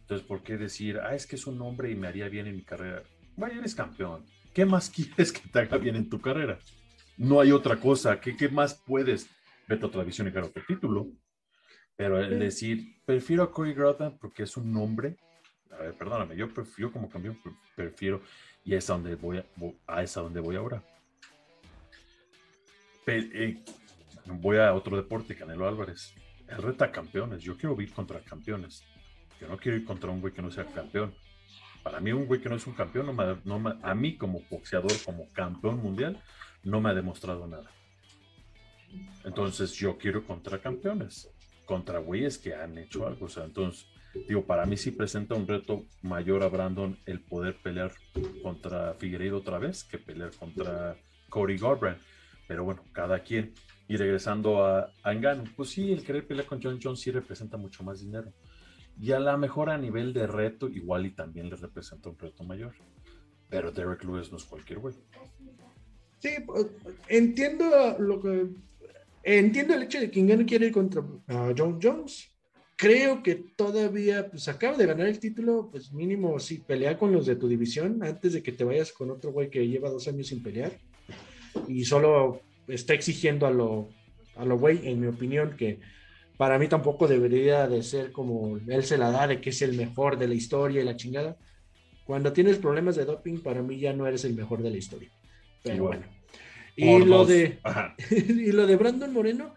[0.02, 2.56] Entonces, ¿por qué decir, ah, es que es un hombre y me haría bien en
[2.56, 3.02] mi carrera?
[3.38, 4.26] Vaya, eres campeón.
[4.54, 6.60] ¿Qué más quieres que te haga bien en tu carrera?
[7.18, 8.20] No hay otra cosa.
[8.20, 9.30] ¿Qué, qué más puedes?
[9.68, 11.08] Vete a otra división y ganar otro título.
[11.96, 15.18] Pero el decir, prefiero a Corey Grotham porque es un nombre.
[15.72, 17.40] A ver, perdóname, yo prefiero como campeón,
[17.76, 18.22] prefiero,
[18.64, 19.44] y es a donde voy,
[19.88, 20.84] a, es a donde voy ahora.
[23.08, 23.64] Eh,
[24.26, 26.14] voy a otro deporte, Canelo Álvarez.
[26.48, 27.42] El reta campeones.
[27.42, 28.84] Yo quiero ir contra campeones.
[29.40, 31.14] Yo no quiero ir contra un güey que no sea campeón.
[31.84, 33.16] Para mí, un güey que no es un campeón,
[33.84, 36.20] a mí como boxeador, como campeón mundial,
[36.64, 37.70] no me ha demostrado nada.
[39.24, 41.30] Entonces, yo quiero contra campeones,
[41.66, 43.28] contra güeyes que han hecho algo.
[43.28, 43.88] O sea, entonces,
[44.28, 47.92] digo, para mí sí presenta un reto mayor a Brandon el poder pelear
[48.42, 50.98] contra Figueiredo otra vez que pelear contra
[51.30, 52.02] Cody Garbrandt.
[52.48, 53.54] Pero bueno, cada quien.
[53.88, 57.84] Y regresando a, a pues sí, el querer pelear con John Jones sí representa mucho
[57.84, 58.34] más dinero.
[59.00, 62.44] Y a lo mejor a nivel de reto, igual y también le representa un reto
[62.44, 62.74] mayor.
[63.50, 64.96] Pero Derek Lewis no es cualquier güey.
[66.20, 66.68] Sí, pues,
[67.08, 67.66] entiendo
[68.00, 68.48] lo que.
[69.24, 72.32] Entiendo el hecho de que Ngannou quiere ir contra uh, John Jones.
[72.78, 77.26] Creo que todavía, pues acaba de ganar el título, pues mínimo sí, pelear con los
[77.26, 80.28] de tu división antes de que te vayas con otro güey que lleva dos años
[80.28, 80.78] sin pelear
[81.68, 83.90] y solo está exigiendo a lo,
[84.36, 85.80] a lo güey, en mi opinión, que
[86.38, 89.74] para mí tampoco debería de ser como él se la da de que es el
[89.74, 91.38] mejor de la historia y la chingada.
[92.06, 95.10] Cuando tienes problemas de doping, para mí ya no eres el mejor de la historia.
[95.64, 96.06] Pero bueno.
[96.76, 97.60] Y lo, de,
[98.12, 99.56] y lo de Brandon Moreno,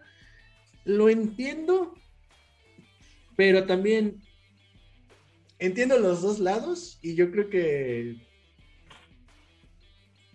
[0.85, 1.93] lo entiendo,
[3.35, 4.21] pero también
[5.59, 8.15] entiendo los dos lados y yo creo que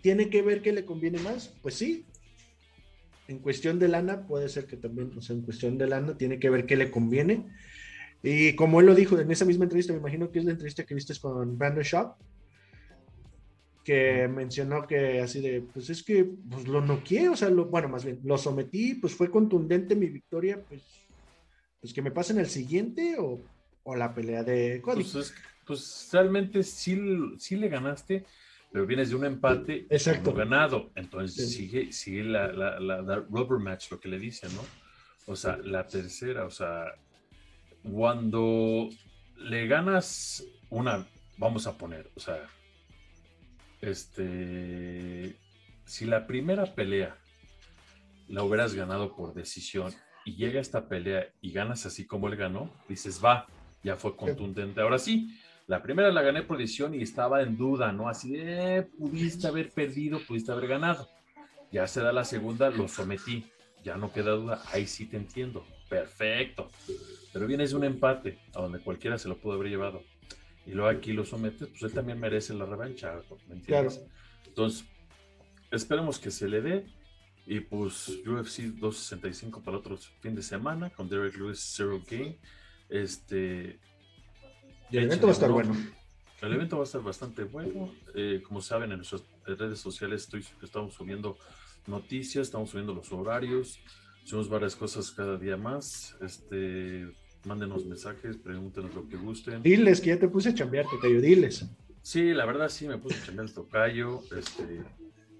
[0.05, 1.51] tiene que ver qué le conviene más.
[1.63, 2.05] Pues sí,
[3.27, 6.37] en cuestión de lana, puede ser que también, o sea, en cuestión de lana, tiene
[6.37, 7.47] que ver qué le conviene.
[8.21, 10.85] Y como él lo dijo en esa misma entrevista, me imagino que es la entrevista
[10.85, 12.13] que viste con Brandon Shaw,
[13.83, 17.89] que mencionó que así de, pues es que pues lo noqué, o sea, lo, bueno,
[17.89, 20.83] más bien, lo sometí, pues fue contundente mi victoria, pues,
[21.81, 23.41] pues que me pasen el siguiente o,
[23.81, 25.03] o la pelea de Cody.
[25.03, 25.33] Pues,
[25.65, 26.95] pues realmente sí,
[27.39, 28.23] sí le ganaste,
[28.75, 30.33] pero vienes de un empate Exacto.
[30.33, 30.91] ganado.
[30.95, 34.63] Entonces sigue, sigue la, la, rubber match, lo que le dicen, ¿no?
[35.27, 36.93] O sea, la tercera, o sea,
[37.89, 38.89] cuando
[39.37, 41.07] le ganas una,
[41.37, 42.49] vamos a poner, o sea,
[43.79, 45.37] este,
[45.85, 47.17] si la primera pelea
[48.27, 49.93] la hubieras ganado por decisión
[50.25, 53.47] y llega esta pelea y ganas así como él ganó, dices, va,
[53.83, 54.81] ya fue contundente.
[54.81, 58.07] Ahora sí, la primera la gané por decisión y estaba en duda, ¿no?
[58.07, 61.09] Así de, eh, pudiste haber perdido, pudiste haber ganado.
[61.71, 63.45] Ya se da la segunda, lo sometí.
[63.83, 65.65] Ya no queda duda, ahí sí te entiendo.
[65.89, 66.69] Perfecto.
[67.33, 70.03] Pero vienes de un empate, a donde cualquiera se lo pudo haber llevado.
[70.65, 74.03] Y luego aquí lo sometes, pues él también merece la revancha, ¿me entiendes?
[74.47, 74.85] Entonces,
[75.71, 76.85] esperemos que se le dé.
[77.47, 82.39] Y pues UFC 265 para el otro fin de semana con Derek Lewis Zero Game.
[82.89, 83.79] Este,
[84.91, 85.75] el evento va a estar bueno.
[86.41, 87.91] El evento va a estar bastante bueno.
[88.13, 91.37] Eh, como saben, en nuestras redes sociales estoy, estamos subiendo
[91.87, 93.79] noticias, estamos subiendo los horarios,
[94.25, 96.15] subimos varias cosas cada día más.
[96.21, 97.07] Este,
[97.45, 99.63] mándenos mensajes, pregúntenos lo que gusten.
[99.63, 101.65] Diles que ya te puse a chambear, tocayo, diles.
[102.01, 104.83] Sí, la verdad sí me puse a chambear el tocayo, este,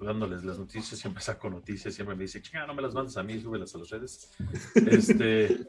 [0.02, 3.24] dándoles las noticias, siempre saco noticias, siempre me dice, chinga, no me las mandas a
[3.24, 4.32] mí, súbelas a las redes.
[4.76, 5.68] Este,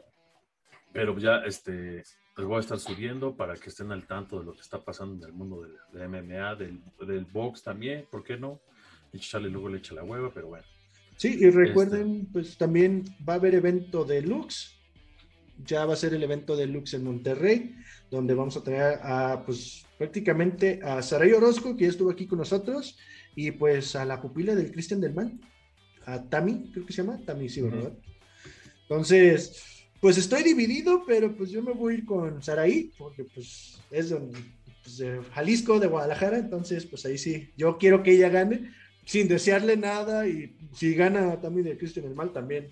[0.93, 2.03] pero ya, este,
[2.37, 5.15] les voy a estar subiendo para que estén al tanto de lo que está pasando
[5.15, 8.61] en el mundo del, MMA, del, del, box también, ¿por qué no?
[9.11, 10.65] Echarle luego le echa la hueva, pero bueno.
[11.15, 14.75] Sí, y recuerden, este pues también va a haber evento de Lux.
[15.65, 17.75] Ya va a ser el evento de Lux en Monterrey,
[18.11, 22.37] donde vamos a tener a, pues, prácticamente a Saray Orozco, que ya estuvo aquí con
[22.37, 22.99] nosotros,
[23.35, 25.41] y pues a la pupila del Cristian del Man,
[26.05, 27.93] a Tami, creo que se llama, Tami, sí, ¿verdad?
[28.83, 33.79] Entonces, pues estoy dividido, pero pues yo me voy a ir con Saraí, porque pues
[33.91, 34.37] es donde
[34.83, 38.71] pues, de Jalisco, de Guadalajara, entonces pues ahí sí, yo quiero que ella gane,
[39.05, 42.71] sin desearle nada y si gana también de Cristian el Mal, también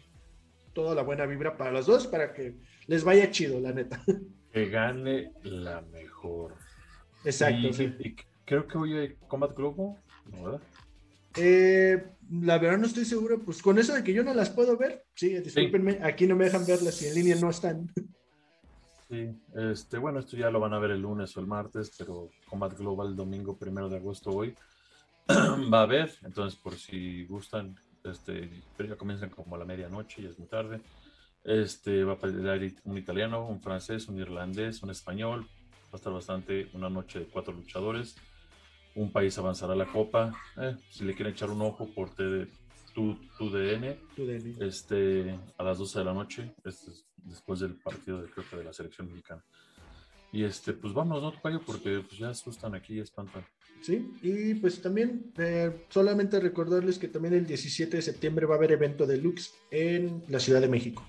[0.74, 2.56] toda la buena vibra para los dos, para que
[2.88, 4.04] les vaya chido, la neta.
[4.52, 6.56] Que gane la mejor.
[7.26, 7.68] Exacto.
[7.68, 7.94] Y, sí.
[8.00, 8.16] y
[8.46, 9.98] creo que hoy hay Combat Globo,
[10.32, 10.62] ¿no, ¿verdad?
[11.38, 14.78] Eh, la verdad no estoy seguro, pues con eso de que yo no las puedo
[14.78, 17.92] ver, sí, discúlpenme, aquí no me dejan verlas y en línea no están.
[19.10, 22.32] Sí, este, bueno, esto ya lo van a ver el lunes o el martes, pero
[22.50, 24.56] Combat Global domingo primero de agosto hoy
[25.30, 30.22] va a haber, entonces por si gustan, este, pero ya comienzan como a la medianoche
[30.22, 30.82] y es muy tarde.
[31.44, 35.48] Este va a pelear un italiano, un francés, un irlandés, un español.
[35.86, 38.16] Va a estar bastante una noche de cuatro luchadores.
[38.96, 40.34] Un país avanzará a la copa.
[40.58, 42.48] Eh, si le quieren echar un ojo por TD,
[42.94, 44.00] tu, tu DN,
[44.62, 48.56] este, a las 12 de la noche, este es después del partido de, creo que
[48.56, 49.44] de la selección mexicana.
[50.32, 51.62] Y este, pues vámonos, ¿no, Tocayo?
[51.66, 53.46] Porque pues, ya asustan aquí y espantan.
[53.82, 58.58] Sí, y pues también eh, solamente recordarles que también el 17 de septiembre va a
[58.58, 61.06] haber evento de Lux en la Ciudad de México.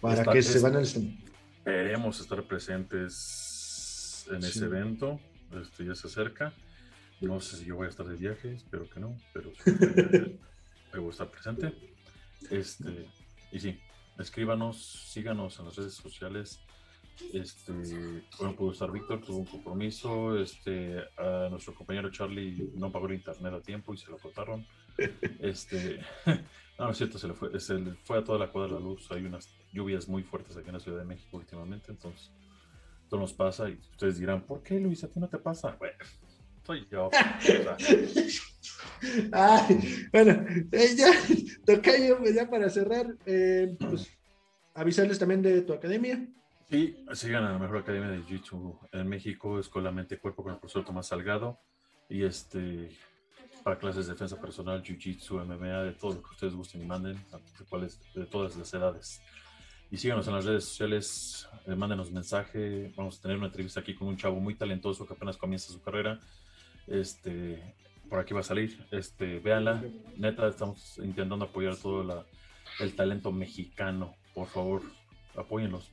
[0.00, 0.84] Para Está- que se es- van al.
[0.84, 4.48] Esperemos estar presentes en Sí.
[4.48, 5.18] ese evento.
[5.60, 6.52] Este ya se acerca.
[7.20, 11.08] No sé si yo voy a estar de viaje, espero que no, pero me voy
[11.08, 11.72] a estar presente.
[12.50, 13.08] Este,
[13.52, 13.80] y sí,
[14.18, 16.60] escríbanos, síganos en las redes sociales.
[17.32, 17.72] Este,
[18.38, 20.38] bueno, pudo estar Víctor, tuvo un compromiso.
[20.38, 24.66] Este, a nuestro compañero Charlie no pagó el internet a tiempo y se lo cortaron.
[25.40, 26.36] Este, no,
[26.84, 29.10] no es cierto, se le fue, se le fue a toda la cuadra la luz.
[29.10, 32.30] Hay unas lluvias muy fuertes aquí en la Ciudad de México últimamente, entonces
[33.04, 35.04] esto nos pasa y ustedes dirán, ¿por qué Luis?
[35.04, 35.76] ¿A ti no te pasa?
[35.78, 35.96] Bueno,
[36.66, 37.08] soy yo.
[39.32, 41.12] Ay, bueno, eh, ya,
[41.66, 44.10] Tocayo, pues ya para cerrar, eh, pues
[44.74, 46.26] avisarles también de tu academia.
[46.68, 50.58] Sí, sigan a la mejor academia de Jiu-Jitsu en México, Escuela Mente Cuerpo con el
[50.58, 51.60] profesor Tomás Salgado.
[52.08, 52.90] Y este,
[53.62, 57.14] para clases de defensa personal, Jiu-Jitsu, MMA, de todo lo que ustedes gusten y manden,
[57.14, 59.20] de, de todas las edades.
[59.90, 62.92] Y síganos en las redes sociales, eh, mándenos mensaje.
[62.96, 65.80] Vamos a tener una entrevista aquí con un chavo muy talentoso que apenas comienza su
[65.80, 66.18] carrera.
[66.86, 67.74] Este,
[68.08, 68.78] por aquí va a salir.
[68.90, 69.84] Este, véanla.
[70.16, 72.24] Neta, estamos intentando apoyar todo
[72.80, 74.14] el talento mexicano.
[74.34, 74.82] Por favor,
[75.34, 75.92] apóyenlos.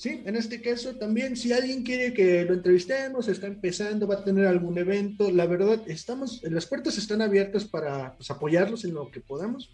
[0.00, 4.24] Sí, en este caso también, si alguien quiere que lo entrevistemos, está empezando, va a
[4.24, 9.10] tener algún evento, la verdad, estamos, las puertas están abiertas para pues, apoyarlos en lo
[9.10, 9.70] que podamos.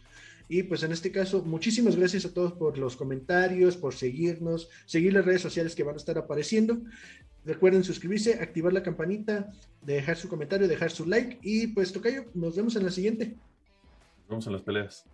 [0.48, 5.12] Y pues en este caso, muchísimas gracias a todos por los comentarios, por seguirnos, seguir
[5.12, 6.82] las redes sociales que van a estar apareciendo.
[7.46, 12.56] Recuerden suscribirse, activar la campanita, dejar su comentario, dejar su like y pues Tocayo, nos
[12.56, 13.36] vemos en la siguiente.
[14.22, 15.04] Nos vemos en las peleas.